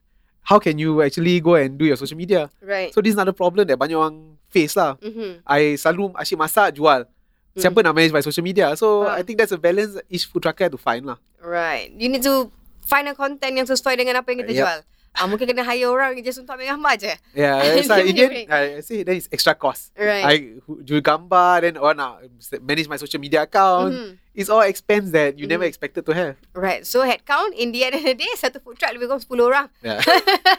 How 0.44 0.60
can 0.60 0.76
you 0.76 1.00
actually 1.00 1.40
go 1.40 1.56
and 1.56 1.80
do 1.80 1.88
your 1.88 1.96
social 1.96 2.16
media? 2.16 2.52
Right. 2.60 2.92
So 2.92 3.00
this 3.00 3.12
is 3.12 3.18
another 3.18 3.32
problem 3.32 3.64
that 3.64 3.80
banyak 3.80 3.96
orang 3.96 4.36
face 4.52 4.76
lah. 4.76 5.00
Mhm. 5.00 5.40
I 5.48 5.74
selalu 5.74 6.12
asyik 6.14 6.36
masak, 6.36 6.76
jual. 6.76 7.08
Siapa 7.56 7.80
nak 7.80 7.94
manage 7.94 8.12
my 8.12 8.20
social 8.20 8.44
media? 8.44 8.74
So 8.76 9.08
Ah. 9.08 9.16
I 9.16 9.22
think 9.24 9.40
that's 9.40 9.54
a 9.54 9.58
balance 9.58 9.96
each 10.10 10.26
food 10.28 10.42
trucker 10.44 10.68
to 10.68 10.76
find 10.76 11.06
lah. 11.06 11.16
Right. 11.40 11.88
You 11.96 12.10
need 12.10 12.20
to 12.26 12.50
find 12.84 13.08
a 13.08 13.14
content 13.16 13.56
yang 13.56 13.64
sesuai 13.64 13.96
dengan 13.96 14.20
apa 14.20 14.28
yang 14.34 14.44
kita 14.44 14.52
Yep. 14.52 14.60
jual. 14.60 14.78
Ah, 15.14 15.30
mungkin 15.30 15.46
kena 15.46 15.62
hire 15.62 15.86
orang 15.86 16.18
just 16.20 16.42
untuk 16.42 16.58
ambil 16.58 16.74
gambar 16.74 16.94
je. 16.98 17.14
Yeah, 17.32 17.62
that's 17.62 17.86
why 17.86 18.02
in 18.02 18.12
the 18.12 18.26
Anyway. 18.26 18.44
end, 18.44 18.50
I 18.50 18.82
say 18.82 19.06
that 19.06 19.14
is 19.14 19.30
extra 19.30 19.54
cost. 19.54 19.94
Right. 19.94 20.26
I 20.26 20.34
jual 20.82 20.98
gambar, 21.00 21.62
then 21.62 21.78
orang 21.78 21.96
nak 21.96 22.12
manage 22.60 22.90
my 22.90 22.98
social 22.98 23.22
media 23.22 23.46
account. 23.46 23.94
Mhm. 23.94 24.10
It's 24.34 24.50
all 24.50 24.66
expense 24.66 25.14
that 25.14 25.38
you 25.38 25.46
never 25.46 25.62
Mhm. 25.62 25.70
expected 25.70 26.02
to 26.02 26.10
have. 26.10 26.34
Right. 26.50 26.82
So 26.82 27.06
headcount 27.06 27.54
in 27.54 27.70
the 27.70 27.86
end 27.86 27.94
of 27.94 28.02
the 28.02 28.12
day 28.12 28.32
satu 28.34 28.58
food 28.58 28.74
truck 28.74 28.90
lebih 28.90 29.06
kurang 29.06 29.22
10 29.22 29.38
orang. 29.40 29.66
Yeah. 29.80 30.02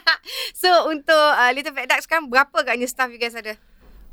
so 0.56 0.88
untuk 0.88 1.12
uh, 1.12 1.52
Little 1.52 1.76
Fat 1.76 1.92
Duck 1.92 2.00
sekarang 2.00 2.32
berapa 2.32 2.56
agaknya 2.56 2.88
staff 2.88 3.12
you 3.12 3.20
guys 3.20 3.36
ada? 3.36 3.60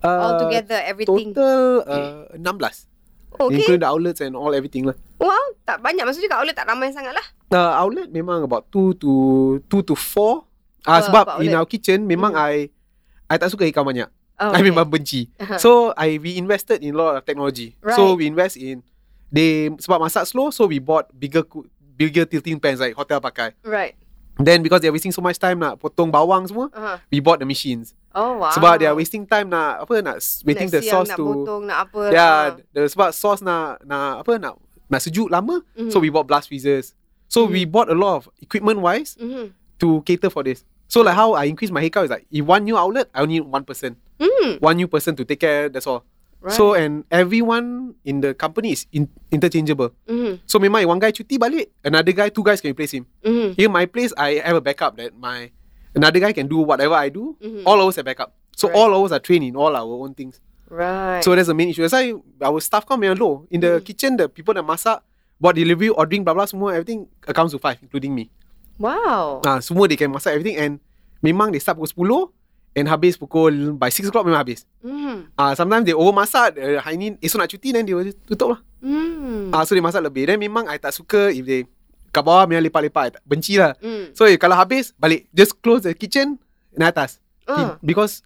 All 0.04 0.36
Uh, 0.36 0.40
together 0.44 0.76
everything. 0.84 1.32
Total 1.32 1.80
uh, 1.88 2.28
16. 2.36 2.92
okay. 3.40 3.56
Including 3.56 3.80
the 3.80 3.88
outlets 3.88 4.20
and 4.20 4.36
all 4.36 4.52
everything 4.52 4.84
lah. 4.84 5.00
Wow, 5.16 5.56
tak 5.64 5.80
banyak. 5.80 6.04
Maksudnya 6.04 6.28
kat 6.28 6.40
outlet 6.44 6.56
tak 6.60 6.68
ramai 6.68 6.92
sangat 6.92 7.16
lah. 7.16 7.24
Uh, 7.54 7.74
outlet 7.78 8.10
memang 8.10 8.42
about 8.42 8.66
2 8.74 8.98
to 8.98 9.12
2 9.70 9.86
to 9.86 9.94
4. 9.94 10.42
Ah 10.84 10.98
uh, 10.98 11.02
sebab 11.06 11.24
per 11.38 11.46
in 11.46 11.54
our 11.54 11.64
kitchen 11.70 12.04
memang 12.04 12.34
Mhm. 12.34 12.42
I 12.42 12.54
I 13.30 13.36
tak 13.40 13.54
suka 13.54 13.64
ikan 13.70 13.86
banyak. 13.86 14.10
Oh, 14.42 14.52
I 14.52 14.60
memang 14.66 14.90
benci. 14.90 15.30
Uh-huh. 15.40 15.60
So 15.62 15.70
I 15.96 16.18
we 16.18 16.36
invested 16.36 16.82
in 16.82 16.92
a 16.92 16.98
lot 16.98 17.16
of 17.16 17.24
technology. 17.24 17.78
Right. 17.80 17.96
So 17.96 18.18
we 18.18 18.26
invest 18.28 18.58
in 18.58 18.82
they 19.30 19.70
sebab 19.80 20.02
masak 20.02 20.26
slow 20.28 20.50
so 20.50 20.66
we 20.68 20.82
bought 20.82 21.08
bigger 21.14 21.46
bigger 21.96 22.26
tilting 22.26 22.58
pans 22.60 22.82
like 22.82 22.98
hotel 22.98 23.22
pakai. 23.22 23.54
Right. 23.64 23.94
Then 24.42 24.66
because 24.66 24.82
they're 24.82 24.92
wasting 24.92 25.14
so 25.14 25.22
much 25.22 25.38
time 25.38 25.62
nak 25.62 25.78
potong 25.78 26.10
bawang 26.10 26.50
semua, 26.50 26.68
Uh-huh. 26.74 26.98
we 27.14 27.22
bought 27.22 27.38
the 27.38 27.46
machines. 27.46 27.94
Oh 28.12 28.42
wow. 28.42 28.50
Sebab 28.52 28.82
they 28.82 28.90
are 28.90 28.98
wasting 28.98 29.24
time 29.30 29.54
nak 29.54 29.86
apa 29.86 30.02
nak 30.02 30.18
waiting 30.44 30.68
nak 30.68 30.76
the 30.76 30.82
sauce 30.84 31.14
nak 31.14 31.18
to 31.22 31.26
potong, 31.26 31.64
nak 31.70 31.78
apa. 31.88 32.02
Yeah, 32.10 32.34
ah. 32.34 32.46
the 32.74 32.82
sebab 32.90 33.14
sauce 33.14 33.46
nak 33.46 33.80
nak 33.86 34.26
apa 34.26 34.42
nak 34.42 34.58
nak 34.90 35.00
sejuk 35.00 35.30
lama. 35.30 35.62
Mhm. 35.78 35.94
So 35.94 36.02
we 36.02 36.10
bought 36.10 36.26
blast 36.26 36.50
freezers. 36.50 36.98
So 37.34 37.50
we 37.50 37.66
bought 37.66 37.90
a 37.90 37.98
lot 37.98 38.22
of 38.22 38.30
equipment 38.46 38.78
wise 38.86 39.18
Mhm. 39.18 39.50
to 39.82 40.06
cater 40.06 40.30
for 40.30 40.46
this. 40.46 40.62
So 40.86 41.02
like 41.02 41.18
how 41.18 41.34
I 41.34 41.50
increase 41.50 41.74
my 41.74 41.82
headcount 41.82 42.06
is 42.06 42.14
like 42.14 42.30
if 42.30 42.46
one 42.46 42.62
new 42.70 42.78
outlet, 42.78 43.10
I 43.10 43.26
only 43.26 43.42
need 43.42 43.50
one 43.50 43.66
person. 43.66 43.98
Mm. 44.22 44.62
One 44.62 44.78
new 44.78 44.86
person 44.88 45.18
to 45.18 45.26
take 45.26 45.42
care, 45.42 45.66
that's 45.66 45.90
all. 45.90 46.06
Right. 46.38 46.54
So 46.54 46.78
and 46.78 47.10
everyone 47.10 47.96
in 48.06 48.22
the 48.22 48.38
company 48.38 48.78
is 48.78 48.86
in, 48.94 49.10
interchangeable. 49.34 49.90
Mhm. 50.06 50.46
So 50.46 50.60
memang 50.62 50.86
one 50.86 51.00
guy 51.02 51.10
cuti 51.10 51.42
balik, 51.42 51.74
another 51.82 52.14
guy, 52.14 52.30
two 52.30 52.44
guys 52.46 52.62
can 52.62 52.70
replace 52.70 52.94
him. 52.94 53.10
Mhm. 53.26 53.58
Here 53.58 53.70
my 53.70 53.90
place, 53.90 54.14
I 54.14 54.38
have 54.46 54.54
a 54.56 54.62
backup 54.62 54.94
that 55.02 55.18
my 55.18 55.50
another 55.98 56.20
guy 56.22 56.38
can 56.38 56.46
do 56.46 56.62
whatever 56.62 56.94
I 56.94 57.10
do. 57.10 57.34
Mhm. 57.42 57.64
All 57.66 57.82
of 57.82 57.90
us 57.90 57.98
have 57.98 58.06
backup. 58.06 58.30
So 58.54 58.70
Right. 58.70 58.78
all 58.78 58.94
of 58.94 59.02
us 59.10 59.12
are 59.18 59.24
trained 59.24 59.42
in 59.50 59.56
all 59.58 59.74
our 59.74 59.90
own 59.90 60.14
things. 60.14 60.38
Right. 60.70 61.24
So 61.26 61.34
that's 61.34 61.50
the 61.50 61.58
main 61.58 61.70
issue. 61.74 61.82
That's 61.82 61.98
why 61.98 62.14
our 62.46 62.62
staff 62.62 62.86
count 62.86 63.02
memang 63.02 63.18
low. 63.18 63.48
In 63.50 63.62
the 63.66 63.82
Mm. 63.82 63.86
kitchen, 63.90 64.12
the 64.22 64.30
people 64.30 64.54
that 64.54 64.62
masak, 64.66 65.02
buat 65.44 65.54
delivery, 65.54 65.92
ordering, 65.92 66.24
blah 66.24 66.32
blah 66.32 66.48
semua, 66.48 66.72
everything 66.72 67.04
accounts 67.28 67.52
to 67.52 67.60
five, 67.60 67.76
including 67.84 68.16
me. 68.16 68.32
wow. 68.80 69.44
Ah, 69.44 69.60
semua 69.60 69.86
they 69.86 70.00
can 70.00 70.08
masak 70.10 70.34
everything 70.34 70.56
and 70.56 70.80
memang 71.20 71.52
they 71.52 71.60
start 71.60 71.76
pukul 71.76 72.32
10 72.74 72.80
and 72.80 72.86
habis 72.90 73.20
pukul 73.20 73.76
by 73.78 73.92
6 73.92 74.08
o'clock 74.10 74.24
memang 74.26 74.40
habis. 74.42 74.64
Mhm. 74.82 75.30
Ah, 75.38 75.54
sometimes 75.54 75.84
they 75.84 75.94
over 75.94 76.16
masak, 76.16 76.56
uh, 76.58 76.80
hari 76.80 76.96
ni 76.98 77.08
esok 77.20 77.38
nak 77.38 77.52
cuti 77.52 77.70
then 77.70 77.84
will 77.86 78.08
tutup 78.26 78.58
lah. 78.58 78.60
Mm. 78.82 79.52
Ah, 79.52 79.68
so 79.68 79.76
they 79.76 79.84
masak 79.84 80.02
lebih. 80.02 80.26
Then 80.26 80.40
memang 80.40 80.66
I 80.66 80.80
tak 80.80 80.96
suka 80.96 81.30
if 81.30 81.44
they 81.46 81.68
kat 82.10 82.24
bawah 82.24 82.48
memang 82.48 82.64
lepak-lepak, 82.66 83.20
benci 83.28 83.60
lah. 83.60 83.76
Mm. 83.84 84.16
So 84.18 84.26
if, 84.26 84.40
kalau 84.40 84.56
habis 84.58 84.96
balik, 84.96 85.28
just 85.36 85.60
close 85.62 85.84
the 85.86 85.94
kitchen 85.94 86.40
naik 86.74 86.96
atas. 86.98 87.20
Ah, 87.46 87.76
Because 87.84 88.24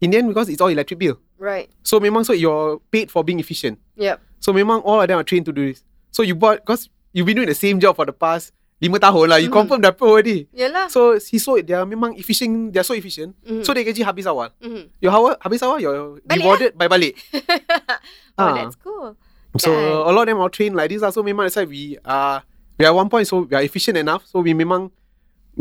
in 0.00 0.14
the 0.14 0.22
end 0.22 0.30
because 0.32 0.48
it's 0.48 0.62
all 0.62 0.70
electric 0.72 0.96
bill. 0.96 1.18
right. 1.36 1.68
So 1.84 2.00
memang 2.00 2.24
so 2.24 2.32
you're 2.32 2.80
paid 2.88 3.10
for 3.12 3.20
being 3.20 3.36
efficient. 3.42 3.76
Yep. 4.00 4.16
So 4.40 4.56
memang 4.56 4.80
all 4.84 5.00
of 5.00 5.06
them 5.08 5.20
are 5.20 5.26
trained 5.28 5.44
to 5.44 5.52
do 5.52 5.68
this. 5.68 5.84
So 6.10 6.22
you 6.22 6.34
bought 6.34 6.62
because 6.62 6.90
you've 7.14 7.26
been 7.26 7.38
doing 7.42 7.50
the 7.50 7.58
same 7.58 7.78
job 7.78 7.94
for 7.96 8.06
the 8.06 8.14
past 8.14 8.52
lima 8.80 8.96
tahun 8.96 9.28
lah. 9.28 9.38
You 9.38 9.52
Mhm. 9.52 9.56
confirm 9.60 9.80
dah 9.84 9.92
pro 9.92 10.16
already. 10.16 10.48
Yalah. 10.56 10.88
So 10.88 11.20
he 11.20 11.36
it. 11.36 11.68
They 11.68 11.76
are 11.76 11.84
memang 11.84 12.16
efficient. 12.16 12.72
They 12.72 12.80
are 12.80 12.88
so 12.88 12.96
efficient. 12.96 13.36
Mhm. 13.44 13.60
So 13.62 13.76
they 13.76 13.84
gaji 13.84 14.00
habis 14.02 14.24
awal. 14.24 14.50
Mhm. 14.58 14.88
Your 15.04 15.12
awal 15.12 15.36
habis 15.38 15.60
awal. 15.60 15.78
Balik 16.24 16.40
rewarded 16.40 16.72
by 16.80 16.88
balik. 16.88 17.14
oh, 18.40 18.40
Ah. 18.40 18.54
that's 18.56 18.76
cool. 18.80 19.16
So 19.60 19.68
Kan. 19.68 20.08
a 20.08 20.12
lot 20.14 20.24
of 20.24 20.28
them 20.32 20.40
are 20.40 20.48
trained 20.48 20.74
like 20.78 20.88
this. 20.90 21.02
lah. 21.04 21.12
So 21.12 21.20
memang 21.20 21.44
that's 21.44 21.60
why 21.60 21.68
we 21.68 22.00
are 22.06 22.40
we 22.80 22.88
are 22.88 22.90
at 22.90 22.96
one 22.96 23.12
point. 23.12 23.28
So 23.28 23.44
we 23.44 23.52
are 23.52 23.62
efficient 23.66 24.00
enough. 24.00 24.24
So 24.24 24.40
we 24.40 24.56
memang 24.56 24.88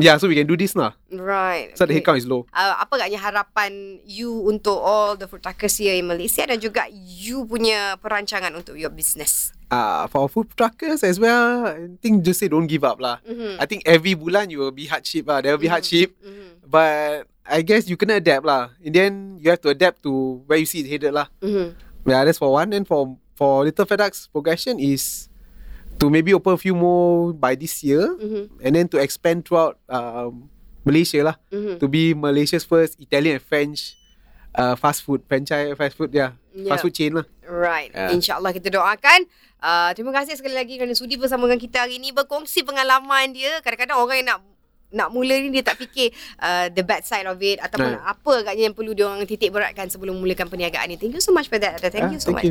yeah. 0.01 0.15
So 0.17 0.27
we 0.27 0.35
can 0.35 0.47
do 0.47 0.55
this 0.55 0.75
lah. 0.75 0.95
Right. 1.12 1.75
So 1.77 1.85
the 1.85 1.93
okay. 1.93 2.01
headcount 2.01 2.19
is 2.23 2.27
low. 2.27 2.47
Uh, 2.55 2.79
apa 2.79 2.99
agaknya 2.99 3.19
harapan 3.19 3.99
you 4.07 4.31
untuk 4.47 4.79
all 4.79 5.19
the 5.19 5.27
food 5.27 5.43
truckers 5.43 5.77
here 5.77 5.95
in 5.95 6.07
Malaysia 6.07 6.47
dan 6.47 6.57
juga 6.57 6.88
you 6.91 7.43
punya 7.45 7.99
perancangan 7.99 8.55
untuk 8.55 8.79
your 8.79 8.91
business? 8.91 9.51
Uh, 9.69 10.09
for 10.09 10.25
food 10.25 10.49
truckers 10.57 11.05
as 11.05 11.21
well, 11.21 11.69
I 11.69 11.93
think 12.01 12.25
just 12.25 12.41
say 12.41 12.49
don't 12.49 12.65
give 12.65 12.81
up 12.81 12.97
lah. 12.97 13.21
Mhm. 13.27 13.62
I 13.62 13.65
think 13.69 13.85
every 13.85 14.17
bulan 14.17 14.49
you 14.49 14.65
will 14.65 14.73
be 14.73 14.89
hardship 14.89 15.29
lah. 15.29 15.45
There 15.45 15.53
will 15.53 15.62
be 15.62 15.69
Mhm. 15.69 15.75
hardship. 15.77 16.09
Mhm. 16.25 16.65
But 16.65 17.29
I 17.45 17.62
guess 17.62 17.85
you 17.89 17.97
can 17.97 18.09
adapt 18.13 18.45
lah. 18.45 18.73
In 18.81 18.93
the 18.93 19.01
end, 19.09 19.41
you 19.41 19.49
have 19.49 19.62
to 19.65 19.69
adapt 19.73 20.01
to 20.05 20.41
where 20.45 20.57
you 20.57 20.65
see 20.65 20.81
it 20.81 20.89
headed 20.89 21.13
lah. 21.13 21.29
Mhm. 21.41 21.77
Yeah, 22.09 22.25
that's 22.25 22.41
for 22.41 22.49
one. 22.53 22.73
And 22.73 22.85
for 22.85 23.17
for 23.38 23.63
Little 23.63 23.85
FedEx 23.88 24.27
progression 24.33 24.77
is 24.77 25.29
to 25.99 26.07
maybe 26.07 26.31
open 26.31 26.53
a 26.53 26.57
few 26.57 26.73
more 26.73 27.31
by 27.31 27.53
this 27.53 27.83
year, 27.83 28.15
Mhm. 28.15 28.43
and 28.59 28.71
then 28.73 28.88
to 28.88 28.97
expand 28.97 29.43
throughout 29.43 29.75
um, 29.85 30.47
Malaysia 30.81 31.19
lah. 31.21 31.35
Mhm. 31.51 31.77
To 31.77 31.85
be 31.85 32.12
Malaysia's 32.13 32.63
first 32.63 32.95
Italian 32.97 33.38
and 33.38 33.43
French 33.43 33.99
uh, 34.55 34.73
fast 34.73 35.03
food 35.03 35.21
franchise, 35.23 35.75
fast 35.75 35.93
food 35.93 36.09
yeah, 36.09 36.33
Yeah. 36.49 36.71
fast 36.71 36.81
food 36.81 36.95
chain 36.95 37.13
lah. 37.13 37.27
Right. 37.45 37.91
Yeah. 37.91 38.15
InsyaAllah 38.15 38.51
kita 38.51 38.71
doakan. 38.71 39.27
Uh, 39.59 39.91
terima 39.91 40.15
kasih 40.15 40.39
sekali 40.39 40.55
lagi 40.55 40.79
kerana 40.79 40.95
sudi 40.95 41.19
bersama 41.19 41.43
dengan 41.45 41.59
kita 41.59 41.83
hari 41.83 41.99
ini. 41.99 42.15
Berkongsi 42.15 42.63
pengalaman 42.63 43.35
dia. 43.35 43.59
Kadang-kadang 43.59 43.99
orang 43.99 44.17
yang 44.23 44.27
nak 44.31 44.39
nak 44.89 45.09
mula 45.13 45.38
ni 45.38 45.53
dia 45.53 45.62
tak 45.62 45.77
fikir 45.77 46.09
uh, 46.41 46.65
the 46.73 46.81
bad 46.81 47.05
side 47.05 47.29
of 47.29 47.38
it 47.43 47.62
ataupun 47.62 47.93
Right. 47.93 48.09
apa 48.09 48.31
agaknya 48.41 48.71
yang 48.71 48.75
perlu 48.75 48.97
dia 48.97 49.05
orang 49.05 49.21
titik 49.29 49.53
beratkan 49.53 49.85
sebelum 49.85 50.17
memulakan 50.17 50.49
perniagaan 50.49 50.89
ni. 50.89 50.97
Thank 50.97 51.13
you 51.13 51.21
so 51.21 51.29
much 51.29 51.45
for 51.45 51.62
that. 51.62 51.77
Thank 51.77 52.09
Ah, 52.09 52.13
you 52.15 52.17
so 52.17 52.33
much. 52.33 52.49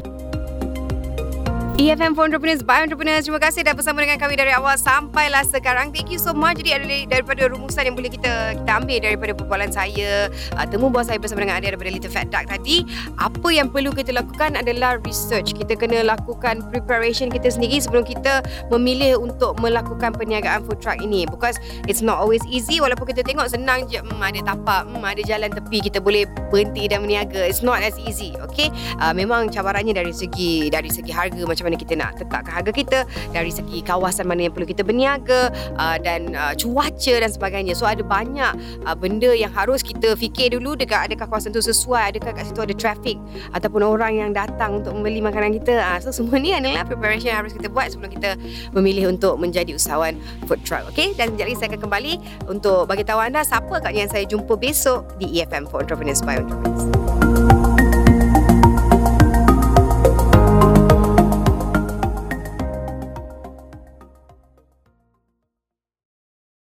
EFM 1.78 2.18
for 2.18 2.26
Entrepreneurs 2.26 2.66
by 2.66 2.82
Entrepreneurs. 2.82 3.22
Terima 3.22 3.38
kasih 3.38 3.62
dah 3.62 3.70
bersama 3.70 4.02
dengan 4.02 4.18
kami 4.18 4.34
dari 4.34 4.50
awal 4.50 4.74
sampailah 4.74 5.46
sekarang. 5.46 5.94
Thank 5.94 6.10
you 6.10 6.18
so 6.18 6.34
much. 6.34 6.58
Jadi 6.58 6.74
ada 6.74 6.82
daripada 7.06 7.46
rumusan 7.46 7.86
yang 7.86 7.94
boleh 7.94 8.10
kita 8.10 8.58
kita 8.58 8.82
ambil 8.82 8.98
daripada 8.98 9.30
perbualan 9.38 9.70
saya, 9.70 10.26
uh, 10.58 10.66
temu 10.66 10.90
buat 10.90 11.06
saya 11.06 11.22
bersama 11.22 11.46
dengan 11.46 11.62
Adi 11.62 11.70
daripada 11.70 11.94
Little 11.94 12.10
Fat 12.10 12.34
Duck 12.34 12.50
tadi. 12.50 12.82
Apa 13.22 13.54
yang 13.54 13.70
perlu 13.70 13.94
kita 13.94 14.10
lakukan 14.10 14.58
adalah 14.58 14.98
research. 15.06 15.54
Kita 15.54 15.78
kena 15.78 16.02
lakukan 16.02 16.66
preparation 16.66 17.30
kita 17.30 17.46
sendiri 17.46 17.78
sebelum 17.78 18.02
kita 18.02 18.42
memilih 18.74 19.22
untuk 19.22 19.54
melakukan 19.62 20.18
perniagaan 20.18 20.66
food 20.66 20.82
truck 20.82 20.98
ini. 20.98 21.30
Because 21.30 21.62
it's 21.86 22.02
not 22.02 22.18
always 22.18 22.42
easy. 22.50 22.82
Walaupun 22.82 23.06
kita 23.06 23.22
tengok 23.22 23.54
senang 23.54 23.86
je, 23.86 24.02
hmm, 24.02 24.18
ada 24.18 24.42
tapak, 24.42 24.82
hmm, 24.82 25.06
ada 25.06 25.22
jalan 25.22 25.54
tepi, 25.54 25.86
kita 25.86 26.02
boleh 26.02 26.26
berhenti 26.50 26.90
dan 26.90 27.06
berniaga. 27.06 27.46
It's 27.46 27.62
not 27.62 27.78
as 27.86 27.94
easy. 28.02 28.34
Okay? 28.50 28.66
Uh, 28.98 29.14
memang 29.14 29.46
cabarannya 29.54 29.94
dari 29.94 30.10
segi 30.10 30.74
dari 30.74 30.90
segi 30.90 31.14
harga 31.14 31.46
macam 31.46 31.67
mana 31.68 31.76
kita 31.76 31.92
nak 32.00 32.16
tetapkan 32.16 32.48
harga 32.48 32.72
kita 32.72 32.98
dari 33.36 33.52
segi 33.52 33.84
kawasan 33.84 34.24
mana 34.24 34.48
yang 34.48 34.54
perlu 34.56 34.64
kita 34.64 34.80
berniaga 34.80 35.52
uh, 35.76 36.00
dan 36.00 36.32
uh, 36.32 36.56
cuaca 36.56 37.14
dan 37.20 37.28
sebagainya. 37.28 37.76
So 37.76 37.84
ada 37.84 38.00
banyak 38.00 38.82
uh, 38.88 38.96
benda 38.96 39.36
yang 39.36 39.52
harus 39.52 39.84
kita 39.84 40.16
fikir 40.16 40.56
dulu 40.56 40.72
dekat 40.74 41.12
adakah 41.12 41.28
kawasan 41.28 41.52
tu 41.52 41.60
sesuai 41.60 42.16
adakah 42.16 42.32
kat 42.32 42.48
situ 42.48 42.60
ada 42.64 42.74
traffic 42.74 43.20
ataupun 43.52 43.84
orang 43.84 44.16
yang 44.16 44.30
datang 44.32 44.80
untuk 44.80 44.96
membeli 44.96 45.20
makanan 45.20 45.52
kita. 45.60 45.76
Uh, 45.76 45.98
so 46.00 46.08
semua 46.08 46.40
ni 46.40 46.56
adalah 46.56 46.88
preparation 46.88 47.28
yang 47.28 47.44
harus 47.44 47.52
kita 47.52 47.68
buat 47.68 47.92
sebelum 47.92 48.08
kita 48.08 48.40
memilih 48.72 49.12
untuk 49.12 49.36
menjadi 49.36 49.76
usahawan 49.76 50.16
food 50.48 50.64
truck 50.64 50.88
okay? 50.88 51.12
Dan 51.12 51.36
sekejap 51.36 51.46
lagi 51.46 51.56
saya 51.60 51.68
akan 51.74 51.80
kembali 51.84 52.14
untuk 52.48 52.88
bagi 52.88 53.04
tahu 53.04 53.20
anda 53.20 53.44
siapa 53.44 53.72
agaknya 53.78 54.08
yang 54.08 54.12
saya 54.12 54.24
jumpa 54.24 54.54
besok 54.56 55.04
di 55.20 55.40
EFM 55.40 55.68
for 55.68 55.84
Entrepreneurs 55.84 56.24
by 56.24 56.40
Entrepreneurs 56.40 57.27